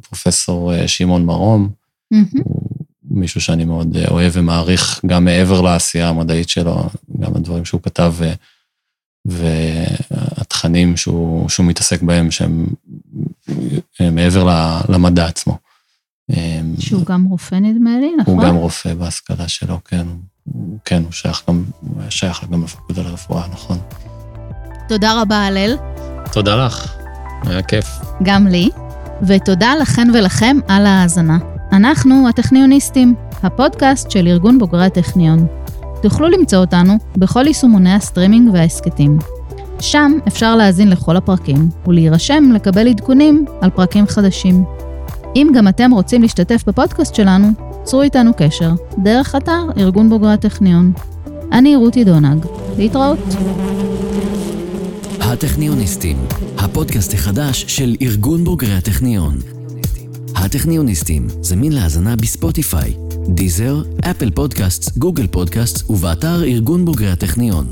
פרופסור 0.09 0.75
אה, 0.75 0.89
שמעון 0.89 1.25
מרום. 1.25 1.71
הוא 2.11 3.19
מישהו 3.19 3.41
שאני 3.41 3.65
מאוד 3.65 3.97
אה, 3.97 4.09
אוהב 4.11 4.33
ומעריך, 4.35 5.01
גם 5.07 5.25
מעבר 5.25 5.61
לעשייה 5.61 6.09
המדעית 6.09 6.49
שלו, 6.49 6.89
גם 7.21 7.37
הדברים 7.37 7.65
שהוא 7.65 7.83
כתב 7.83 8.15
ו- 8.17 8.33
והתכנים 9.25 10.97
שהוא, 10.97 11.49
שהוא 11.49 11.67
מתעסק 11.67 12.03
בהם, 12.03 12.31
שהם 12.31 12.67
מעבר 14.13 14.49
למדע 14.89 15.27
עצמו. 15.27 15.59
שהוא 16.79 17.07
גם 17.07 17.25
רופא 17.25 17.55
נדמה 17.55 17.91
לי, 18.01 18.11
נכון? 18.21 18.35
הוא 18.35 18.45
גם 18.45 18.55
רופא 18.55 18.95
בהשכלה 18.95 19.49
שלו, 19.49 19.79
כן. 19.85 20.07
כן, 20.85 21.03
הוא 21.03 21.13
שייך 21.13 21.43
גם, 21.49 21.65
הוא 21.81 22.01
היה 22.01 22.11
שייך 22.11 22.45
גם 22.51 22.65
לפקודה 22.65 23.03
לרפואה, 23.03 23.49
נכון. 23.49 23.79
תודה 24.91 25.21
רבה, 25.23 25.37
הלל, 25.37 25.77
תודה 26.33 26.67
לך, 26.67 26.95
היה 27.43 27.63
כיף. 27.63 27.87
גם 28.23 28.47
לי, 28.47 28.71
ותודה 29.23 29.73
לכן 29.81 30.09
ולכם 30.15 30.57
על 30.69 30.87
ההאזנה. 30.87 31.39
אנחנו 31.73 32.29
הטכניוניסטים, 32.29 33.15
הפודקאסט 33.43 34.11
של 34.11 34.27
ארגון 34.27 34.59
בוגרי 34.59 34.85
הטכניון. 34.85 35.47
תוכלו 36.03 36.29
למצוא 36.29 36.59
אותנו 36.59 36.93
בכל 37.17 37.47
יישומוני 37.47 37.95
הסטרימינג 37.95 38.55
וההסכתים. 38.55 39.19
שם 39.81 40.13
אפשר 40.29 40.57
להאזין 40.57 40.91
לכל 40.91 41.17
הפרקים 41.17 41.69
ולהירשם 41.87 42.45
לקבל 42.55 42.89
עדכונים 42.89 43.45
על 43.61 43.71
פרקים 43.71 44.07
חדשים. 44.07 44.65
אם 45.37 45.51
גם 45.55 45.69
אתם 45.69 45.91
רוצים 45.91 46.23
להשתתף 46.23 46.65
בפודקאסט 46.67 47.15
שלנו, 47.15 47.49
צרו 47.85 48.03
איתנו 48.03 48.31
קשר 48.37 48.71
דרך 48.99 49.35
אתר 49.35 49.63
ארגון 49.79 50.09
בוגרי 50.09 50.33
הטכניון. 50.33 50.93
אני 51.53 51.77
רותי 51.77 52.05
דונג, 52.05 52.47
להתראות. 52.79 53.19
הטכניוניסטים, 55.33 56.17
הפודקאסט 56.59 57.15
החדש 57.15 57.65
של 57.69 57.97
ארגון 58.03 58.45
בוגרי 58.45 58.75
הטכניון. 58.75 59.39
הטכניוניסטים, 60.35 61.27
זמין 61.41 61.73
להאזנה 61.73 62.17
בספוטיפיי, 62.17 62.95
דיזר, 63.29 63.83
אפל 64.11 64.31
פודקאסט, 64.31 64.99
גוגל 64.99 65.27
פודקאסט 65.27 65.91
ובאתר 65.91 66.45
ארגון 66.45 66.85
בוגרי 66.85 67.11
הטכניון. 67.11 67.67